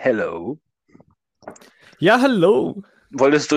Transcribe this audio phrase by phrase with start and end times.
[0.00, 0.56] Hello.
[1.98, 2.82] Ja, hallo.
[3.10, 3.56] Wolltest du.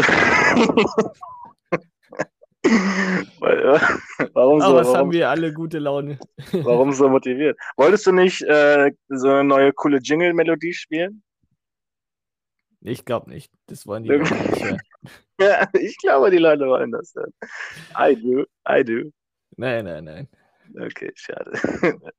[4.33, 4.65] warum so?
[4.65, 6.17] Aber es warum, haben wir alle gute Laune.
[6.51, 7.59] warum so motiviert?
[7.77, 11.21] Wolltest du nicht äh, so eine neue coole Jingle-Melodie spielen?
[12.81, 13.53] Ich glaube nicht.
[13.67, 14.81] Das wollen die Leute nicht hören.
[15.39, 17.33] Ja, ich glaube, die Leute wollen das hören.
[17.97, 19.11] I do, I do.
[19.57, 20.27] Nein, nein, nein.
[20.79, 21.51] Okay, schade.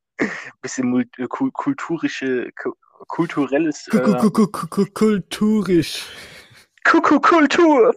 [0.61, 2.75] Bisschen äh, kulturische, ku-
[3.09, 3.88] kulturelles.
[3.88, 3.98] Äh,
[6.83, 6.84] Kulturisch.
[6.84, 7.95] Kultur.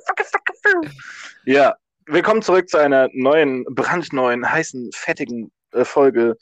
[1.46, 1.76] Ja,
[2.08, 6.38] willkommen zurück zu einer neuen, brandneuen, heißen, fettigen äh, Folge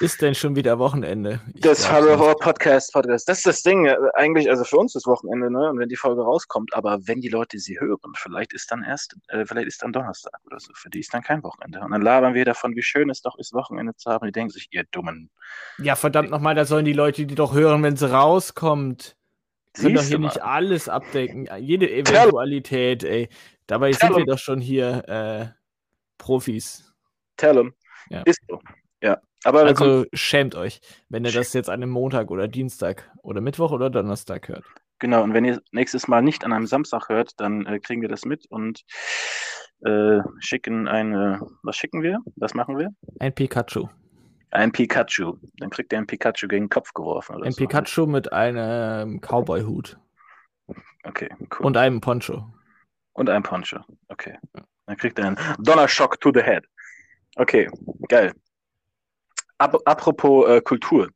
[0.00, 1.40] Ist denn schon wieder Wochenende?
[1.54, 3.28] Ich glaub's Horror Podcast Podcast.
[3.28, 5.70] Das ist das Ding, äh, eigentlich, also für uns ist Wochenende, ne?
[5.70, 9.16] Und wenn die Folge rauskommt, aber wenn die Leute sie hören, vielleicht ist dann erst,
[9.28, 10.72] äh, vielleicht ist dann Donnerstag oder so.
[10.74, 11.80] Für die ist dann kein Wochenende.
[11.80, 14.24] Und dann labern wir davon, wie schön es doch ist, Wochenende zu haben.
[14.26, 15.30] Die denken sich, ihr Dummen.
[15.78, 19.16] Ja, verdammt nochmal, da sollen die Leute die doch hören, wenn sie rauskommt.
[19.76, 21.48] Die können doch hier nicht alles abdecken.
[21.58, 23.28] Jede Eventualität, ey.
[23.66, 24.26] Dabei Tell sind wir 'em.
[24.26, 25.46] doch schon hier äh,
[26.18, 26.92] Profis.
[27.36, 27.74] Tell 'em.
[28.10, 28.22] Ja.
[28.22, 28.60] Ist so.
[29.02, 29.18] Ja.
[29.44, 33.70] Aber Also schämt euch, wenn ihr das jetzt an einem Montag oder Dienstag oder Mittwoch
[33.70, 34.64] oder Donnerstag hört.
[34.98, 38.08] Genau, und wenn ihr nächstes Mal nicht an einem Samstag hört, dann äh, kriegen wir
[38.08, 38.82] das mit und
[39.84, 41.40] äh, schicken eine.
[41.62, 42.18] Was schicken wir?
[42.34, 42.90] Was machen wir?
[43.20, 43.86] Ein Pikachu.
[44.50, 45.36] Ein Pikachu.
[45.58, 47.36] Dann kriegt ihr ein Pikachu gegen den Kopf geworfen.
[47.36, 47.58] Oder Ein so.
[47.58, 49.98] Pikachu mit einem Cowboy-Hut
[51.04, 51.66] Okay, cool.
[51.66, 52.44] und einem Poncho.
[53.12, 53.78] Und ein Poncho.
[54.08, 54.36] Okay.
[54.86, 56.64] Dann kriegt er einen Donnerschock to the head.
[57.36, 57.68] Okay,
[58.08, 58.32] geil.
[59.58, 61.08] Ap apropos äh, Kultur.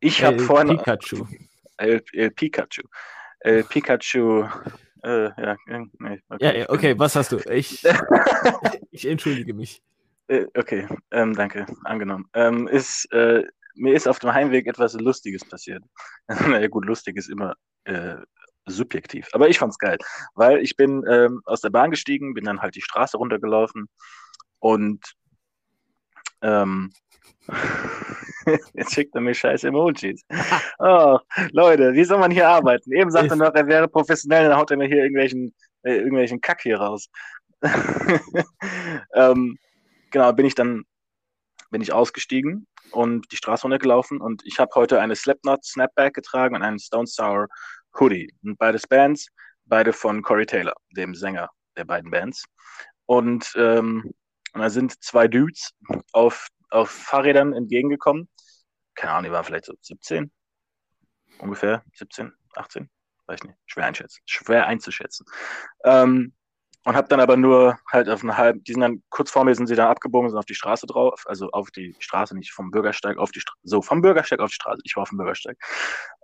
[0.00, 0.76] Ich habe El vorhin.
[0.78, 1.26] Pikachu.
[1.76, 2.82] El, El Pikachu.
[3.40, 4.48] El Pikachu.
[5.02, 6.44] Äh, ja, äh, nee, okay.
[6.44, 7.38] Ja, ja, okay, was hast du?
[7.50, 7.84] Ich,
[8.90, 9.82] ich entschuldige mich.
[10.26, 12.28] Äh, Okay, ähm, danke, angenommen.
[12.34, 13.44] Ähm, ist, äh,
[13.74, 15.82] mir ist auf dem Heimweg etwas Lustiges passiert.
[16.28, 18.16] naja, gut, lustig ist immer äh,
[18.66, 19.28] subjektiv.
[19.32, 19.98] Aber ich fand's geil,
[20.34, 23.88] weil ich bin ähm, aus der Bahn gestiegen, bin dann halt die Straße runtergelaufen
[24.58, 25.00] und
[26.42, 26.92] ähm,
[28.74, 30.24] jetzt schickt er mir scheiß Emojis.
[30.78, 31.18] Oh,
[31.52, 32.92] Leute, wie soll man hier arbeiten?
[32.92, 36.40] Eben sagt er noch, er wäre professionell, dann haut er mir hier irgendwelchen, äh, irgendwelchen
[36.40, 37.08] Kack hier raus.
[39.14, 39.58] ähm,
[40.10, 40.84] genau, bin ich dann
[41.70, 46.54] bin ich ausgestiegen und die Straße runtergelaufen und ich habe heute eine Slipknot Snapback getragen
[46.54, 47.48] und einen Stone Sour
[47.98, 48.32] Hoodie.
[48.42, 49.28] Und beides Bands,
[49.64, 52.44] beide von Corey Taylor, dem Sänger der beiden Bands.
[53.06, 54.12] Und, ähm,
[54.54, 55.72] und da sind zwei Dudes
[56.12, 58.28] auf, auf Fahrrädern entgegengekommen.
[58.94, 60.30] Keine Ahnung, die waren vielleicht so 17,
[61.38, 62.90] ungefähr 17, 18,
[63.26, 65.26] weiß nicht, schwer einschätzen, schwer einzuschätzen.
[65.84, 66.34] Ähm,
[66.84, 69.54] und habe dann aber nur halt auf einen halben, die sind dann kurz vor mir
[69.54, 72.70] sind sie dann abgebogen, sind auf die Straße drauf, also auf die Straße, nicht vom
[72.70, 75.58] Bürgersteig auf die Straße, so vom Bürgersteig auf die Straße, ich war auf dem Bürgersteig.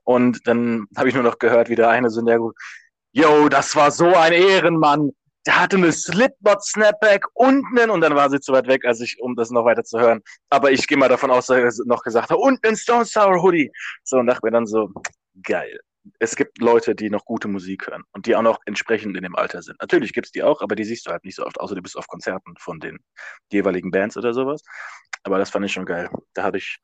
[0.04, 2.54] Und dann habe ich nur noch gehört, wie der eine so in der Gruppe,
[3.12, 5.10] yo, das war so ein Ehrenmann,
[5.46, 9.20] der hatte eine Slipknot Snapback unten und dann war sie zu weit weg, als ich,
[9.20, 10.22] um das noch weiter zu hören.
[10.50, 13.42] Aber ich gehe mal davon aus, dass er noch gesagt hat, und ein Stone Sour
[13.42, 13.70] Hoodie.
[14.02, 14.90] So, und dachte mir dann so,
[15.42, 15.78] geil
[16.18, 19.36] es gibt Leute, die noch gute Musik hören und die auch noch entsprechend in dem
[19.36, 19.80] Alter sind.
[19.80, 21.82] Natürlich gibt es die auch, aber die siehst du halt nicht so oft, außer du
[21.82, 22.98] bist auf Konzerten von den
[23.50, 24.62] jeweiligen Bands oder sowas.
[25.22, 26.10] Aber das fand ich schon geil.
[26.34, 26.78] Da habe ich,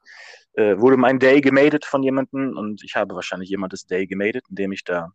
[0.54, 4.72] äh, wurde mein Day gemadet von jemandem und ich habe wahrscheinlich jemandes Day gemadet, indem
[4.72, 5.12] ich da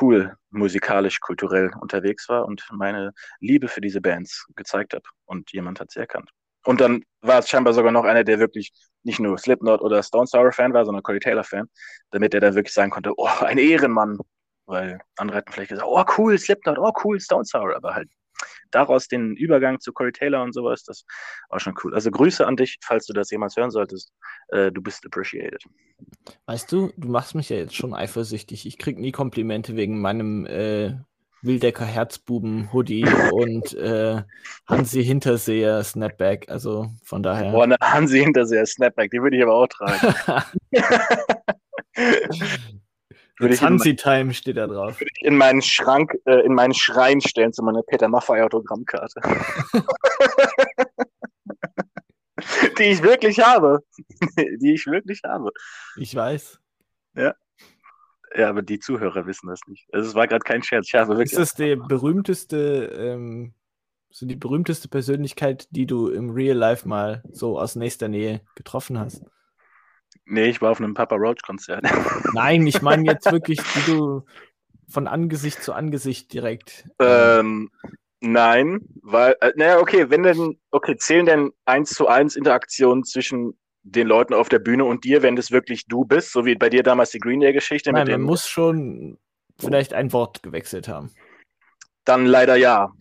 [0.00, 5.80] cool musikalisch, kulturell unterwegs war und meine Liebe für diese Bands gezeigt habe und jemand
[5.80, 6.30] hat sie erkannt.
[6.64, 8.72] Und dann war es scheinbar sogar noch einer, der wirklich
[9.02, 11.68] nicht nur Slipknot oder Stone Sour Fan war, sondern Corey Taylor Fan,
[12.10, 14.18] damit er dann wirklich sagen konnte, oh, ein Ehrenmann.
[14.66, 17.76] Weil andere hätten vielleicht gesagt, oh, cool, Slipknot, oh, cool, Stone Sour.
[17.76, 18.08] Aber halt
[18.74, 21.04] daraus den Übergang zu Corey Taylor und sowas, das
[21.48, 21.94] war schon cool.
[21.94, 24.12] Also Grüße an dich, falls du das jemals hören solltest.
[24.48, 25.62] Äh, du bist appreciated.
[26.46, 28.66] Weißt du, du machst mich ja jetzt schon eifersüchtig.
[28.66, 30.94] Ich krieg nie Komplimente wegen meinem äh,
[31.42, 34.22] Wildecker Herzbuben Hoodie und äh,
[34.66, 36.48] Hansi Hinterseher Snapback.
[36.48, 37.52] Also von daher.
[37.52, 40.14] Boah, eine Hansi Hinterseher Snapback, die würde ich aber auch tragen.
[43.38, 45.00] würde Hansi Time steht da drauf.
[45.00, 49.20] würde ich in meinen Schrank, äh, in meinen Schrein stellen zu meiner Peter Maffay Autogrammkarte.
[52.78, 53.80] die ich wirklich habe.
[54.60, 55.50] die ich wirklich habe.
[55.96, 56.60] Ich weiß.
[58.36, 59.86] Ja, aber die Zuhörer wissen das nicht.
[59.92, 60.88] Also es war gerade kein Scherz.
[60.88, 61.32] Ich habe wirklich.
[61.32, 63.54] Ist das der berühmteste, ähm,
[64.10, 68.98] so die berühmteste Persönlichkeit, die du im Real Life mal so aus nächster Nähe getroffen
[68.98, 69.24] hast?
[70.26, 71.84] Nee, ich war auf einem Papa Roach Konzert.
[72.34, 74.24] Nein, ich meine jetzt wirklich, die du
[74.88, 76.88] von Angesicht zu Angesicht direkt.
[77.00, 77.70] ähm,
[78.20, 83.58] nein, weil, äh, naja, okay, wenn denn, okay, zählen denn eins zu eins Interaktionen zwischen
[83.82, 86.70] den Leuten auf der Bühne und dir, wenn das wirklich du bist, so wie bei
[86.70, 87.92] dir damals die Green Day-Geschichte.
[87.92, 89.18] Nein, man muss schon
[89.58, 91.10] vielleicht ein Wort gewechselt haben.
[92.04, 92.92] Dann leider ja.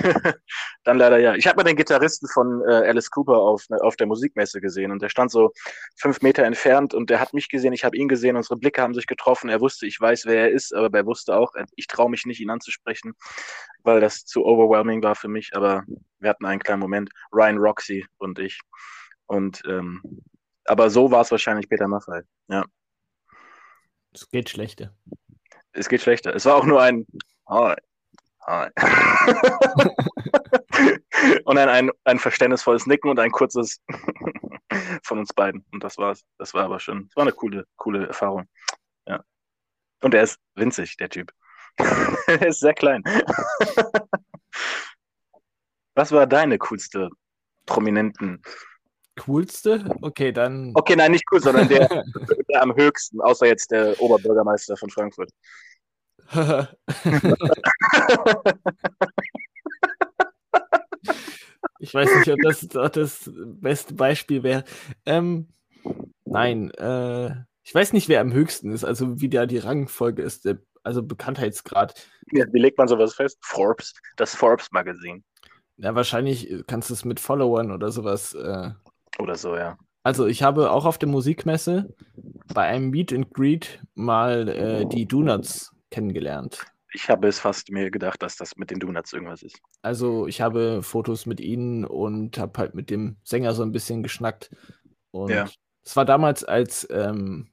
[0.84, 1.34] dann leider ja.
[1.34, 4.90] Ich habe mal den Gitarristen von äh, Alice Cooper auf, ne, auf der Musikmesse gesehen
[4.90, 5.52] und der stand so
[5.96, 8.94] fünf Meter entfernt und der hat mich gesehen, ich habe ihn gesehen, unsere Blicke haben
[8.94, 9.50] sich getroffen.
[9.50, 12.40] Er wusste, ich weiß, wer er ist, aber er wusste auch, ich traue mich nicht,
[12.40, 13.12] ihn anzusprechen,
[13.82, 15.50] weil das zu overwhelming war für mich.
[15.54, 15.84] Aber
[16.18, 18.60] wir hatten einen kleinen Moment, Ryan Roxy und ich.
[19.26, 20.02] Und ähm,
[20.64, 22.22] aber so war es wahrscheinlich Peter Maffay.
[22.48, 22.64] Ja.
[24.12, 24.94] Es geht schlechter.
[25.72, 26.34] Es geht schlechter.
[26.34, 27.06] Es war auch nur ein
[27.48, 27.74] Hi.
[28.46, 28.68] Hi.
[31.44, 33.80] und dann ein, ein verständnisvolles Nicken und ein kurzes
[35.02, 35.64] von uns beiden.
[35.72, 36.22] Und das war's.
[36.38, 38.46] Das war aber schon, es war eine coole, coole Erfahrung.
[39.06, 39.22] Ja.
[40.02, 41.32] Und er ist winzig, der Typ.
[41.78, 43.02] er ist sehr klein.
[45.94, 47.10] Was war deine coolste
[47.66, 48.42] prominenten
[49.20, 49.84] coolste?
[50.00, 50.72] Okay, dann.
[50.74, 52.04] Okay, nein, nicht cool, sondern der,
[52.48, 55.30] der am höchsten, außer jetzt der Oberbürgermeister von Frankfurt.
[61.80, 64.64] ich weiß nicht, ob das das beste Beispiel wäre.
[65.06, 65.48] Ähm,
[66.24, 70.48] nein, äh, ich weiß nicht, wer am höchsten ist, also wie da die Rangfolge ist,
[70.84, 72.06] also Bekanntheitsgrad.
[72.32, 73.38] Ja, wie legt man sowas fest?
[73.42, 75.24] Forbes, das Forbes-Magazin.
[75.78, 78.70] Ja, wahrscheinlich kannst du es mit Followern oder sowas äh,
[79.18, 79.78] oder so, ja.
[80.02, 81.94] Also ich habe auch auf der Musikmesse
[82.54, 86.66] bei einem Meet and Greet mal äh, die Donuts kennengelernt.
[86.92, 89.60] Ich habe es fast mir gedacht, dass das mit den Donuts irgendwas ist.
[89.82, 94.02] Also ich habe Fotos mit ihnen und habe halt mit dem Sänger so ein bisschen
[94.02, 94.50] geschnackt.
[95.12, 95.48] Und ja.
[95.84, 97.48] es war damals als ähm,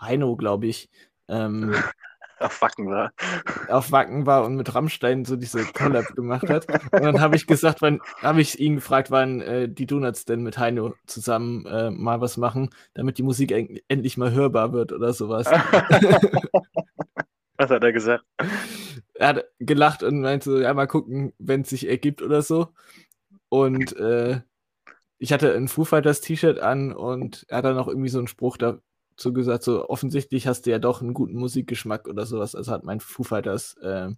[0.00, 0.90] Heino, glaube ich,
[1.28, 1.74] ähm,
[2.38, 3.12] auf Wacken war.
[3.68, 6.66] Auf Wacken war und mit Rammstein so diese Collab gemacht hat.
[6.92, 10.42] Und dann habe ich gesagt, wann, habe ich ihn gefragt, wann äh, die Donuts denn
[10.42, 14.92] mit Heino zusammen äh, mal was machen, damit die Musik en endlich mal hörbar wird
[14.92, 15.48] oder sowas.
[17.58, 18.24] was hat er gesagt?
[19.14, 22.68] Er hat gelacht und meinte, ja, mal gucken, wenn es sich ergibt oder so.
[23.48, 24.40] Und äh,
[25.18, 28.28] ich hatte ein Foo Fighters T-Shirt an und er hat dann noch irgendwie so einen
[28.28, 28.80] Spruch da,
[29.16, 32.54] so gesagt, so offensichtlich hast du ja doch einen guten Musikgeschmack oder sowas.
[32.54, 34.10] Also hat mein Foo Fighters äh,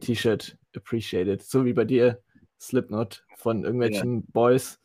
[0.00, 1.42] T-Shirt appreciated.
[1.42, 2.20] So wie bei dir
[2.60, 4.26] Slipknot von irgendwelchen ja.
[4.32, 4.80] Boys.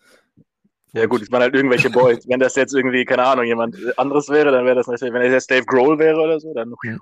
[0.94, 2.28] Ja gut, es waren halt irgendwelche Boys.
[2.28, 5.32] wenn das jetzt irgendwie, keine Ahnung, jemand anderes wäre, dann wäre das natürlich, wenn es
[5.32, 6.74] jetzt Dave Grohl wäre oder so, dann.
[6.84, 6.98] Ja.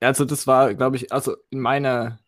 [0.00, 2.18] Also das war, glaube ich, also in meiner,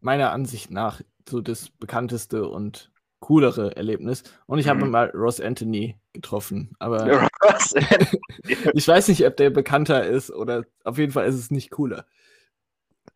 [0.00, 4.24] meiner Ansicht nach so das bekannteste und coolere Erlebnis.
[4.46, 4.70] Und ich mhm.
[4.70, 6.74] habe mal Ross Anthony getroffen.
[6.78, 7.28] Aber
[8.74, 12.06] ich weiß nicht, ob der bekannter ist oder auf jeden Fall ist es nicht cooler.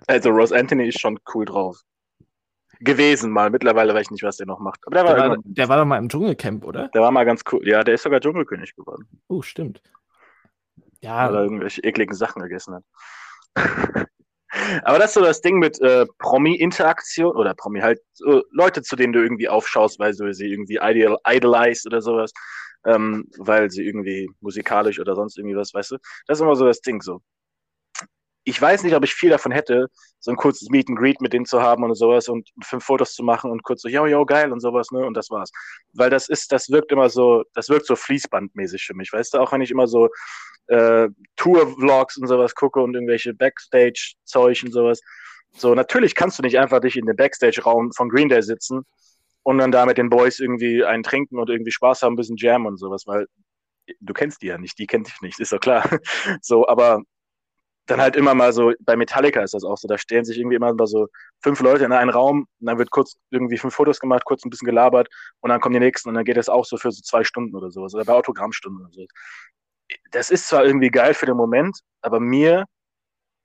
[0.06, 1.82] Also Ross Anthony ist schon cool drauf.
[2.81, 3.50] Gewesen mal.
[3.50, 4.81] Mittlerweile weiß ich nicht, was der noch macht.
[4.87, 6.88] Aber der, der war, war der war doch mal im Dschungelcamp, oder?
[6.88, 7.67] Der war mal ganz cool.
[7.67, 9.06] Ja, der ist sogar Dschungelkönig geworden.
[9.28, 9.82] Oh, stimmt.
[11.00, 11.28] Ja.
[11.28, 12.84] Weil er irgendwelche ekligen Sachen gegessen hat.
[14.84, 18.96] Aber das ist so das Ding mit äh, Promi-Interaktion oder Promi halt so Leute, zu
[18.96, 22.32] denen du irgendwie aufschaust, weil du sie irgendwie ideal, idolized oder sowas,
[22.84, 25.96] ähm, weil sie irgendwie musikalisch oder sonst irgendwie was, weißt du?
[26.26, 27.20] Das ist immer so das Ding so.
[28.48, 29.88] Ich weiß nicht, ob ich viel davon hätte,
[30.20, 33.12] so ein kurzes Meet and Greet mit denen zu haben und sowas und fünf Fotos
[33.12, 35.04] zu machen und kurz so, yo, yo, geil und sowas, ne?
[35.04, 35.50] Und das war's.
[35.93, 39.38] Weil das ist, das wirkt immer so, das wirkt so fließbandmäßig für mich, weißt du?
[39.38, 40.08] Auch wenn ich immer so
[40.69, 45.00] äh, Tour-Vlogs und sowas gucke und irgendwelche Backstage-Zeug und sowas.
[45.56, 48.82] So, natürlich kannst du nicht einfach dich in den Backstage-Raum von Green Day sitzen
[49.43, 52.36] und dann da mit den Boys irgendwie einen trinken und irgendwie Spaß haben, ein bisschen
[52.36, 53.26] Jam und sowas, weil
[54.00, 55.88] du kennst die ja nicht, die kennt dich nicht, ist doch klar.
[56.43, 57.03] So, aber
[57.86, 60.56] dann halt immer mal so, bei Metallica ist das auch so, da stellen sich irgendwie
[60.56, 61.06] immer mal so
[61.43, 64.50] fünf Leute in einen Raum und dann wird kurz irgendwie fünf Fotos gemacht, kurz ein
[64.50, 65.08] bisschen gelabert
[65.40, 67.55] und dann kommen die nächsten und dann geht das auch so für so zwei Stunden
[67.55, 69.06] oder sowas oder bei Autogrammstunden oder so
[70.10, 72.64] das ist zwar irgendwie geil für den Moment, aber mir,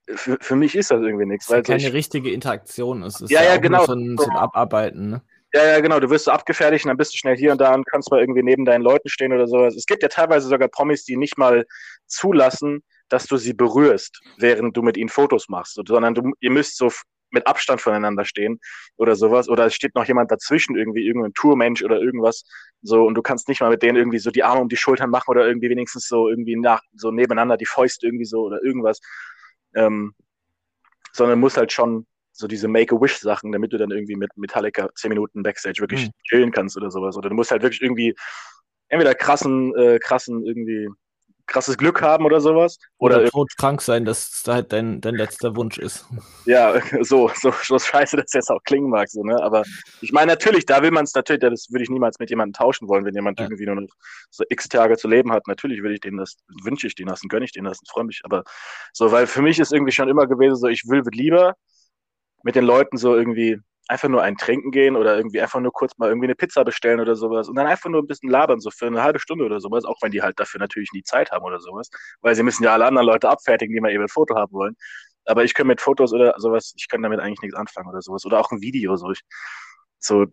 [0.08, 1.48] für, für mich ist das irgendwie nichts.
[1.50, 3.20] Weil keine ich, richtige Interaktion ist.
[3.20, 3.84] Es ja, ja, genau.
[3.86, 5.22] So ein, so ein Abarbeiten, ne?
[5.54, 6.00] Ja, ja, genau.
[6.00, 8.20] Du wirst so abgefertigt und dann bist du schnell hier und da und kannst mal
[8.20, 9.76] irgendwie neben deinen Leuten stehen oder sowas.
[9.76, 11.66] Es gibt ja teilweise sogar Promis, die nicht mal
[12.06, 12.82] zulassen,
[13.12, 16.90] dass du sie berührst, während du mit ihnen Fotos machst, sondern du, ihr müsst so
[17.30, 18.58] mit Abstand voneinander stehen
[18.96, 19.48] oder sowas.
[19.48, 22.44] Oder es steht noch jemand dazwischen, irgendwie irgendein Tourmensch oder irgendwas.
[22.82, 25.10] So, und du kannst nicht mal mit denen irgendwie so die Arme um die Schultern
[25.10, 29.00] machen oder irgendwie wenigstens so irgendwie nach, so nebeneinander die Fäuste irgendwie so oder irgendwas.
[29.74, 30.14] Ähm,
[31.12, 35.42] sondern musst halt schon so diese Make-A-Wish-Sachen, damit du dann irgendwie mit Metallica zehn Minuten
[35.42, 36.12] Backstage wirklich mhm.
[36.28, 37.16] chillen kannst oder sowas.
[37.16, 38.14] Oder du musst halt wirklich irgendwie
[38.88, 40.88] entweder krassen, äh, krassen irgendwie
[41.52, 42.78] krasses Glück haben oder sowas.
[42.98, 46.06] Oder, Oder, todkrank sein, dass es da halt dein, dein letzter Wunsch ist.
[46.44, 49.40] ja, so, so, so scheiße das jetzt auch klingen mag, so, ne?
[49.42, 49.66] Aber
[50.00, 52.88] ich meine, natürlich, da will man es natürlich, das würde ich niemals mit jemandem tauschen
[52.88, 53.46] wollen, wenn jemand Ja.
[53.46, 53.88] irgendwie nur noch
[54.30, 55.46] so x Tage zu leben hat.
[55.46, 58.20] Natürlich würde ich denen das, wünsche ich denen das gönne ich denen das freue mich.
[58.24, 58.42] Aber
[58.92, 61.54] so, weil für mich ist irgendwie schon immer gewesen, so, ich will lieber
[62.42, 63.58] mit den Leuten so irgendwie
[63.88, 67.00] einfach nur ein Trinken gehen oder irgendwie einfach nur kurz mal irgendwie eine Pizza bestellen
[67.00, 69.60] oder sowas und dann einfach nur ein bisschen labern, so für eine halbe Stunde oder
[69.60, 72.64] sowas, auch wenn die halt dafür natürlich nie Zeit haben oder sowas, weil sie müssen
[72.64, 74.76] ja alle anderen Leute abfertigen, die mal eben ein Foto haben wollen.
[75.24, 78.24] Aber ich kann mit Fotos oder sowas, ich kann damit eigentlich nichts anfangen oder sowas.
[78.26, 79.20] Oder auch ein Video, so ich,
[79.98, 80.26] so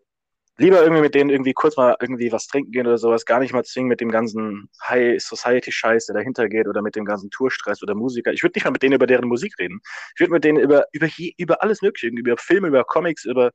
[0.60, 3.54] lieber irgendwie mit denen irgendwie kurz mal irgendwie was trinken gehen oder sowas, gar nicht
[3.54, 7.30] mal zwingen mit dem ganzen High Society Scheiß, der dahinter geht oder mit dem ganzen
[7.32, 8.32] Tourstress oder Musiker.
[8.34, 9.80] Ich würde nicht mal mit denen über deren Musik reden.
[10.16, 13.52] Ich würde mit denen über über über alles mögliche, über Filme, über Comics, über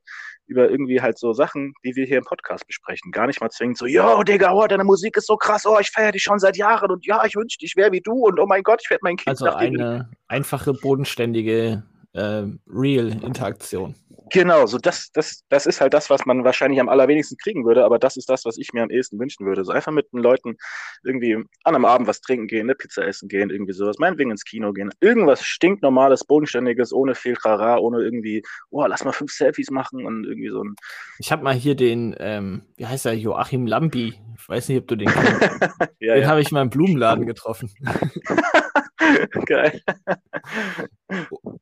[0.47, 3.11] über irgendwie halt so Sachen, die wir hier im Podcast besprechen.
[3.11, 5.89] Gar nicht mal zwingend so, yo, Digga, oh, deine Musik ist so krass, oh, ich
[5.91, 8.45] feiere dich schon seit Jahren und ja, ich wünschte, ich wäre wie du und oh
[8.45, 11.83] mein Gott, ich werde mein Kind Also eine einfache, bodenständige
[12.13, 13.95] äh, Real-Interaktion.
[14.31, 17.85] Genau, so das, das, das ist halt das, was man wahrscheinlich am allerwenigsten kriegen würde,
[17.85, 19.63] aber das ist das, was ich mir am ehesten wünschen würde.
[19.63, 20.57] So einfach mit den Leuten
[21.03, 24.43] irgendwie an einem Abend was trinken gehen, eine Pizza essen gehen, irgendwie sowas, meinetwegen ins
[24.43, 24.91] Kino gehen.
[24.99, 28.41] Irgendwas stinknormales, bodenständiges, ohne viel Trara, ohne irgendwie,
[28.71, 30.75] oh, lass mal fünf Selfies machen und irgendwie so ein.
[31.19, 34.15] Ich habe mal hier den, ähm, wie heißt er, Joachim Lambi.
[34.37, 35.41] Ich weiß nicht, ob du den kennst.
[35.99, 36.29] ja, Den ja.
[36.29, 37.69] habe ich mal im Blumenladen getroffen.
[39.45, 39.81] Geil.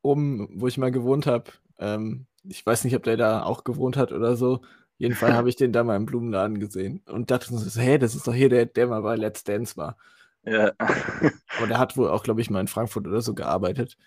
[0.01, 1.51] um, wo ich mal gewohnt habe.
[1.79, 4.61] Ähm, ich weiß nicht, ob der da auch gewohnt hat oder so.
[4.97, 8.27] Jedenfalls habe ich den da mal im Blumenladen gesehen und dachte so, hey, das ist
[8.27, 9.97] doch hier der, der mal bei Let's Dance war.
[10.45, 10.71] Ja.
[11.57, 13.97] Aber der hat wohl auch, glaube ich, mal in Frankfurt oder so gearbeitet.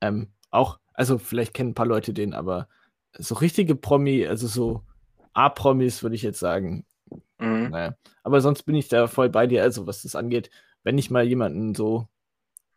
[0.00, 2.68] Ähm, auch, also vielleicht kennen ein paar Leute den, aber
[3.18, 4.82] so richtige Promi, also so
[5.32, 6.84] A-Promis würde ich jetzt sagen.
[7.38, 7.70] Mhm.
[7.70, 7.96] Naja.
[8.22, 10.50] Aber sonst bin ich da voll bei dir, also was das angeht.
[10.84, 12.08] Wenn ich mal jemanden so,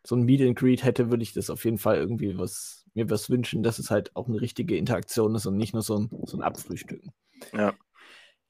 [0.04, 3.10] so ein Meet and Greet hätte, würde ich das auf jeden Fall irgendwie was, mir
[3.10, 6.10] was wünschen, dass es halt auch eine richtige Interaktion ist und nicht nur so ein,
[6.24, 7.12] so ein Abfrühstücken.
[7.52, 7.72] Ja.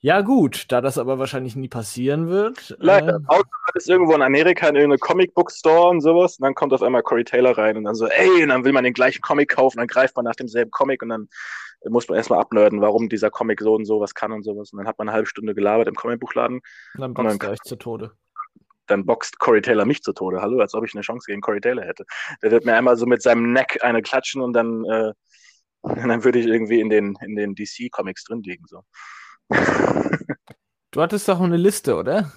[0.00, 2.76] Ja, gut, da das aber wahrscheinlich nie passieren wird.
[2.78, 3.16] Leider.
[3.16, 3.42] Äh, Außer
[3.74, 6.38] ist irgendwo in Amerika in irgendeinem Comic-Book-Store und sowas.
[6.38, 8.72] Und dann kommt auf einmal Corey Taylor rein und dann so, ey, und dann will
[8.72, 11.28] man den gleichen Comic kaufen, dann greift man nach demselben Comic und dann
[11.88, 14.72] muss man erstmal abnörden, warum dieser Comic so und so was kann und sowas.
[14.72, 16.60] Und dann hat man eine halbe Stunde gelabert im Comicbuchladen.
[16.94, 18.12] dann dann- boxt ihr euch zu Tode.
[18.88, 20.40] Dann boxt Corey Taylor mich zu Tode.
[20.42, 22.04] Hallo, als ob ich eine Chance gegen Corey Taylor hätte.
[22.42, 25.12] Der wird mir einmal so mit seinem Neck eine klatschen und dann, äh,
[25.82, 28.64] dann würde ich irgendwie in den, in den DC-Comics drin liegen.
[28.66, 28.82] So.
[30.90, 32.32] Du hattest doch eine Liste, oder?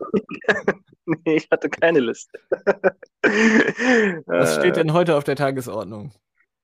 [1.06, 2.38] nee, ich hatte keine Liste.
[4.26, 6.12] Was steht Äh, denn heute auf der Tagesordnung?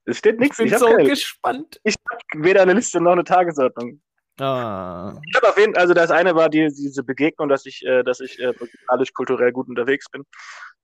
[0.07, 0.57] Es steht Ich nichts.
[0.59, 1.81] bin Ich, so keine, gespannt.
[1.85, 4.01] ich habe weder eine Liste noch eine Tagesordnung.
[4.41, 8.03] Ah, Ich habe auf jeden also das eine war die, diese Begegnung, dass ich, äh,
[8.03, 10.25] dass ich äh, musikalisch kulturell gut unterwegs bin.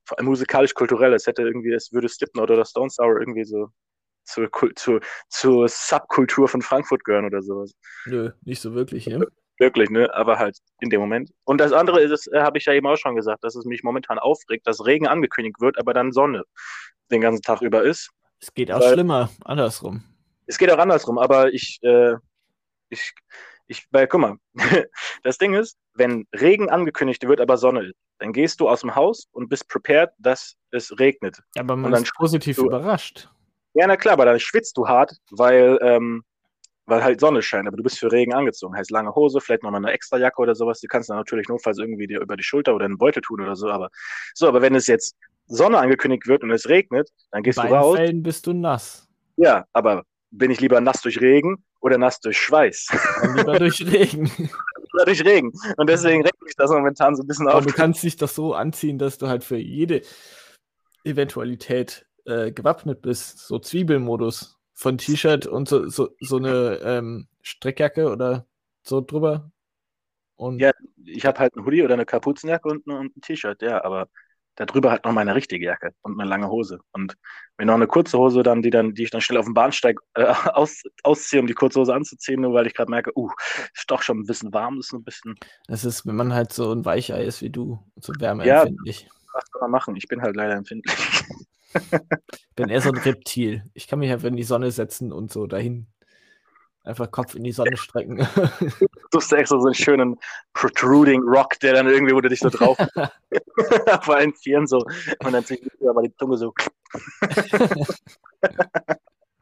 [0.04, 1.12] Vor allem musikalisch kulturell.
[1.14, 3.69] Es hätte irgendwie, es würde Slipknot oder Stone Sour irgendwie so
[4.25, 7.73] zur, zur, zur Subkultur von Frankfurt gehören oder sowas.
[8.07, 9.26] nö, nicht so wirklich, ne?
[9.59, 10.12] Wirklich, ne?
[10.14, 11.30] Aber halt in dem Moment.
[11.45, 13.83] Und das andere ist, äh, habe ich ja eben auch schon gesagt, dass es mich
[13.83, 16.45] momentan aufregt, dass Regen angekündigt wird, aber dann Sonne
[17.11, 18.11] den ganzen Tag über ist.
[18.40, 20.04] Es geht auch Weil- schlimmer, andersrum.
[20.47, 22.14] Es geht auch andersrum, aber ich, äh,
[22.91, 23.13] ich,
[23.67, 24.37] ich, weil, guck mal,
[25.23, 28.95] das Ding ist, wenn Regen angekündigt wird, aber Sonne ist, dann gehst du aus dem
[28.95, 31.41] Haus und bist prepared, dass es regnet.
[31.59, 33.29] Aber man Und dann ist positiv du- überrascht.
[33.75, 36.25] Ja, na klar, aber dann schwitzt du hart, weil, ähm,
[36.87, 38.77] weil halt Sonne scheint, aber du bist für Regen angezogen.
[38.77, 40.81] Heißt lange Hose, vielleicht nochmal eine extra Jacke oder sowas.
[40.81, 43.23] Die kannst du dann natürlich notfalls irgendwie dir über die Schulter oder in den Beutel
[43.23, 43.71] tun oder so.
[43.71, 43.91] Aber
[44.35, 45.15] so, aber wenn es jetzt
[45.47, 47.97] Sonne angekündigt wird und es regnet, dann gehst In du raus.
[47.97, 49.09] Fällen bist du nass.
[49.37, 52.87] Ja, aber bin ich lieber nass durch Regen oder nass durch Schweiß?
[53.23, 54.31] Dann lieber durch Regen.
[54.95, 55.53] oder durch Regen.
[55.77, 57.67] Und deswegen regt mich das momentan so ein bisschen Aber auf.
[57.67, 60.03] du kannst dich doch so anziehen, dass du halt für jede
[61.05, 63.39] Eventualität äh, gewappnet bist.
[63.39, 68.47] So Zwiebelmodus von T-Shirt und so, so, so eine ähm, Strickjacke oder
[68.83, 69.51] so drüber.
[70.37, 70.73] Und Ja.
[71.05, 74.09] Ich habe halt einen Hoodie oder eine Kapuzenjacke und, und ein T-Shirt, ja, aber
[74.67, 76.81] darüber halt noch meine richtige Jacke und eine lange Hose.
[76.93, 77.17] Und
[77.57, 79.99] wenn noch eine kurze Hose, dann, die dann, die ich dann schnell auf dem Bahnsteig
[80.14, 83.31] äh, aus, ausziehe, um die kurze Hose anzuziehen, nur weil ich gerade merke, uh,
[83.75, 85.35] ist doch schon ein bisschen warm, ist ein bisschen,
[85.67, 88.21] das ist, wenn man halt so ein Weichei ist wie du, so Ja.
[88.21, 89.09] wärmeempfindlich.
[89.33, 89.97] was kann man machen?
[89.97, 90.95] Ich bin halt leider empfindlich.
[91.73, 93.62] Ich bin eher so ein Reptil.
[93.75, 95.87] Ich kann mich einfach in die Sonne setzen und so dahin
[96.85, 98.27] einfach Kopf in die Sonne strecken.
[99.13, 100.17] Du hast extra so einen schönen
[100.53, 102.79] protruding Rock, der dann irgendwie, wo du dich so drauf
[103.87, 104.79] auf allen Vieren so
[105.25, 106.55] und dann zieht aber die Zunge so.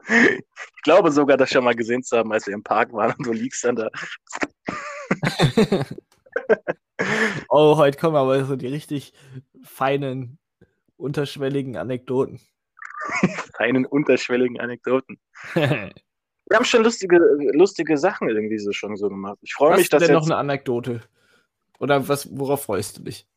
[0.09, 3.27] ich glaube sogar, das schon mal gesehen zu haben, als wir im Park waren und
[3.27, 3.89] du liegst dann da.
[7.47, 9.13] Oh, heute kommen aber so die richtig
[9.63, 10.37] feinen,
[10.97, 12.41] unterschwelligen Anekdoten.
[13.57, 15.19] feinen, unterschwelligen Anekdoten.
[16.49, 17.17] Wir haben schon lustige,
[17.53, 19.37] lustige Sachen irgendwie so schon so gemacht.
[19.41, 21.01] Ich freue mich, dass denn jetzt, noch eine Anekdote?
[21.79, 23.27] Oder was, worauf freust du dich?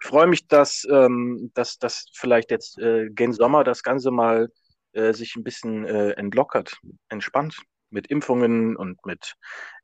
[0.00, 4.50] Ich freue mich, dass, ähm, dass, dass vielleicht jetzt äh, gen Sommer das Ganze mal
[4.92, 7.58] äh, sich ein bisschen äh, entlockert, entspannt
[7.90, 9.34] mit Impfungen und mit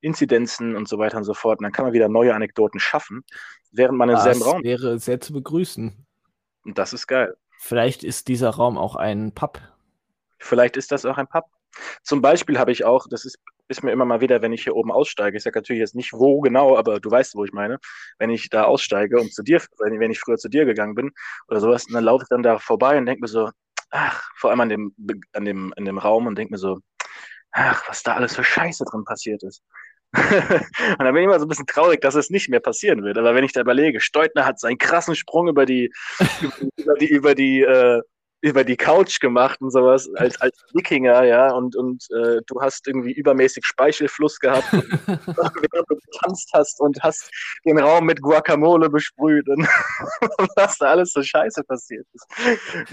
[0.01, 1.61] Inzidenzen und so weiter und so fort.
[1.61, 3.23] Und dann kann man wieder neue Anekdoten schaffen,
[3.71, 4.63] während man im selben Raum.
[4.63, 6.07] Das wäre sehr zu begrüßen.
[6.65, 7.37] Und das ist geil.
[7.59, 9.61] Vielleicht ist dieser Raum auch ein Pub.
[10.39, 11.45] Vielleicht ist das auch ein Pub.
[12.03, 14.77] Zum Beispiel habe ich auch, das ist, ist mir immer mal wieder, wenn ich hier
[14.77, 17.79] oben aussteige, ich sage natürlich jetzt nicht wo genau, aber du weißt, wo ich meine,
[18.19, 21.13] wenn ich da aussteige und zu dir, wenn, wenn ich früher zu dir gegangen bin
[21.49, 23.51] oder sowas, dann laufe ich dann da vorbei und denke mir so,
[23.91, 24.95] ach, vor allem an dem,
[25.33, 26.79] an dem, in dem Raum und denke mir so,
[27.53, 29.63] ach, was da alles für Scheiße drin passiert ist.
[30.15, 33.19] und dann bin ich immer so ein bisschen traurig, dass es nicht mehr passieren wird.
[33.19, 35.93] Aber wenn ich da überlege, Steutner hat seinen krassen Sprung über die,
[36.77, 38.01] über die, über die, äh,
[38.41, 42.87] über die Couch gemacht und sowas als, als Wikinger, ja, und, und äh, du hast
[42.87, 47.31] irgendwie übermäßig Speichelfluss gehabt, während du getanzt hast und hast
[47.65, 49.67] den Raum mit Guacamole besprüht und
[50.57, 52.27] was da alles so scheiße passiert ist.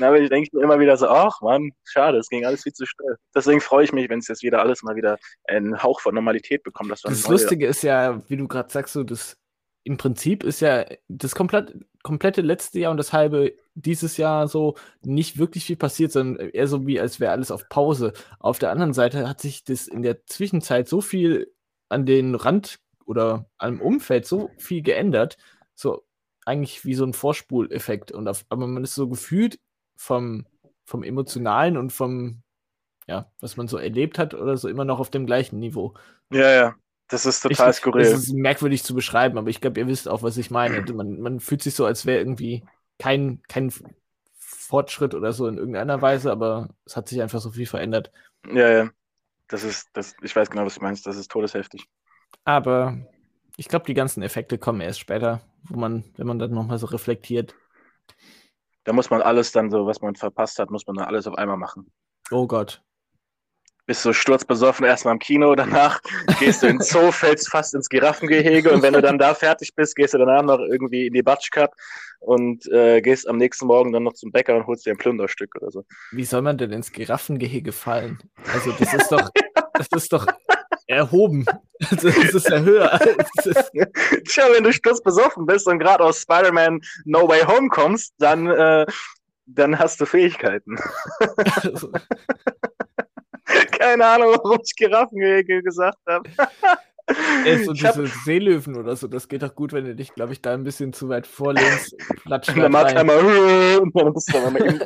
[0.02, 2.86] Aber ich denke mir immer wieder so, ach man, schade, es ging alles viel zu
[2.86, 3.18] schnell.
[3.36, 6.64] Deswegen freue ich mich, wenn es jetzt wieder alles mal wieder einen Hauch von Normalität
[6.64, 6.92] bekommt.
[6.92, 9.38] das Lustige ist ja, wie du gerade sagst, so das
[9.86, 14.76] im Prinzip ist ja das komplett, komplette letzte Jahr und das halbe dieses Jahr so
[15.04, 18.12] nicht wirklich viel passiert, sondern eher so wie, als wäre alles auf Pause.
[18.40, 21.54] Auf der anderen Seite hat sich das in der Zwischenzeit so viel
[21.88, 25.38] an den Rand oder am Umfeld so viel geändert,
[25.76, 26.04] so
[26.48, 28.12] eigentlich wie so ein Vorspuleffekt.
[28.12, 29.60] Und auf, aber man ist so gefühlt
[29.96, 30.48] vom,
[30.84, 32.42] vom Emotionalen und vom,
[33.06, 35.94] ja, was man so erlebt hat oder so immer noch auf dem gleichen Niveau.
[36.32, 36.76] Ja, ja.
[37.08, 38.04] Das ist total ich, skurril.
[38.04, 40.82] Das ist merkwürdig zu beschreiben, aber ich glaube, ihr wisst auch, was ich meine.
[40.94, 42.66] Man, man fühlt sich so, als wäre irgendwie
[42.98, 43.72] kein, kein
[44.34, 48.12] Fortschritt oder so in irgendeiner Weise, aber es hat sich einfach so viel verändert.
[48.52, 48.90] Ja, ja.
[49.48, 51.06] Das ist, das, ich weiß genau, was du meinst.
[51.06, 51.88] Das ist todesheftig.
[52.44, 52.98] Aber
[53.58, 56.88] ich glaube, die ganzen Effekte kommen erst später, wo man, wenn man dann nochmal so
[56.88, 57.54] reflektiert.
[58.84, 61.36] Da muss man alles dann so, was man verpasst hat, muss man dann alles auf
[61.36, 61.92] einmal machen.
[62.32, 62.85] Oh Gott
[63.86, 66.00] bist so sturzbesoffen erstmal im Kino, danach
[66.40, 69.96] gehst du ins Zoo, fällst fast ins Giraffengehege und wenn du dann da fertig bist,
[69.96, 71.74] gehst du danach noch irgendwie in die Batsch Cup
[72.20, 75.56] und äh, gehst am nächsten Morgen dann noch zum Bäcker und holst dir ein Plünderstück
[75.56, 75.86] oder so.
[76.12, 78.20] Wie soll man denn ins Giraffengehege fallen?
[78.54, 79.30] Also das ist doch,
[79.74, 80.26] das ist doch
[80.88, 81.46] erhoben.
[81.90, 83.00] Also das ist ja höher.
[84.28, 88.86] Tja, wenn du sturzbesoffen bist und gerade aus Spider-Man No Way Home kommst, dann, äh,
[89.46, 90.78] dann hast du Fähigkeiten.
[91.62, 91.92] Also.
[93.86, 96.28] Keine Ahnung, warum ich Giraffengehege gesagt habe.
[97.46, 98.08] Ey, so diese hab...
[98.26, 100.92] Seelöwen oder so, das geht doch gut, wenn du dich, glaube ich, da ein bisschen
[100.92, 101.96] zu weit vorlehnst.
[102.24, 103.20] Platschen dann macht einmal
[103.78, 104.82] und dann bist du einmal im,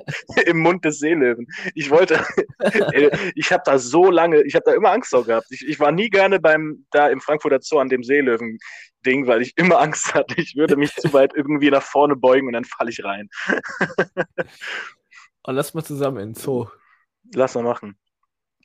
[0.45, 1.47] im, Mund des Seelöwen.
[1.75, 2.21] Ich wollte,
[3.35, 5.47] ich habe da so lange, ich habe da immer Angst vor gehabt.
[5.49, 9.53] Ich, ich, war nie gerne beim, da im Frankfurter Zoo an dem Seelöwen-Ding, weil ich
[9.55, 12.89] immer Angst hatte, ich würde mich zu weit irgendwie nach vorne beugen und dann falle
[12.89, 13.29] ich rein.
[15.43, 16.67] und lass mal zusammen in den Zoo.
[17.33, 17.97] Lass mal machen.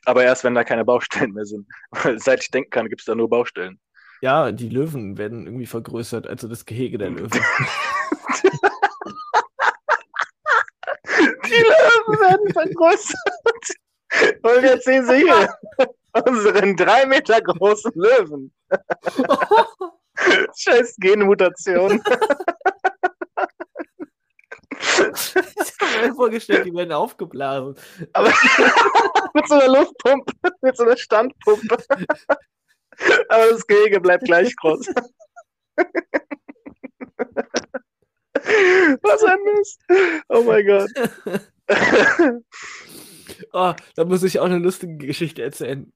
[0.05, 1.67] Aber erst, wenn da keine Baustellen mehr sind.
[2.17, 3.79] Seit ich denken kann, gibt es da nur Baustellen.
[4.21, 7.31] Ja, die Löwen werden irgendwie vergrößert, also das Gehege der Löwen.
[11.45, 13.19] die Löwen werden vergrößert.
[14.43, 15.49] Und jetzt sehen Sie hier
[16.27, 18.53] unseren drei Meter großen Löwen.
[20.57, 22.03] Scheiß Genmutation.
[25.85, 27.77] Ich habe mir vorgestellt, die werden aufgeblasen.
[28.13, 28.29] Aber
[29.35, 31.77] mit so einer Luftpumpe, mit so einer Standpumpe.
[33.29, 34.87] Aber das Gehege bleibt gleich groß.
[39.03, 39.81] Was ein Mist.
[40.29, 40.91] Oh mein Gott.
[43.53, 45.93] oh, da muss ich auch eine lustige Geschichte erzählen.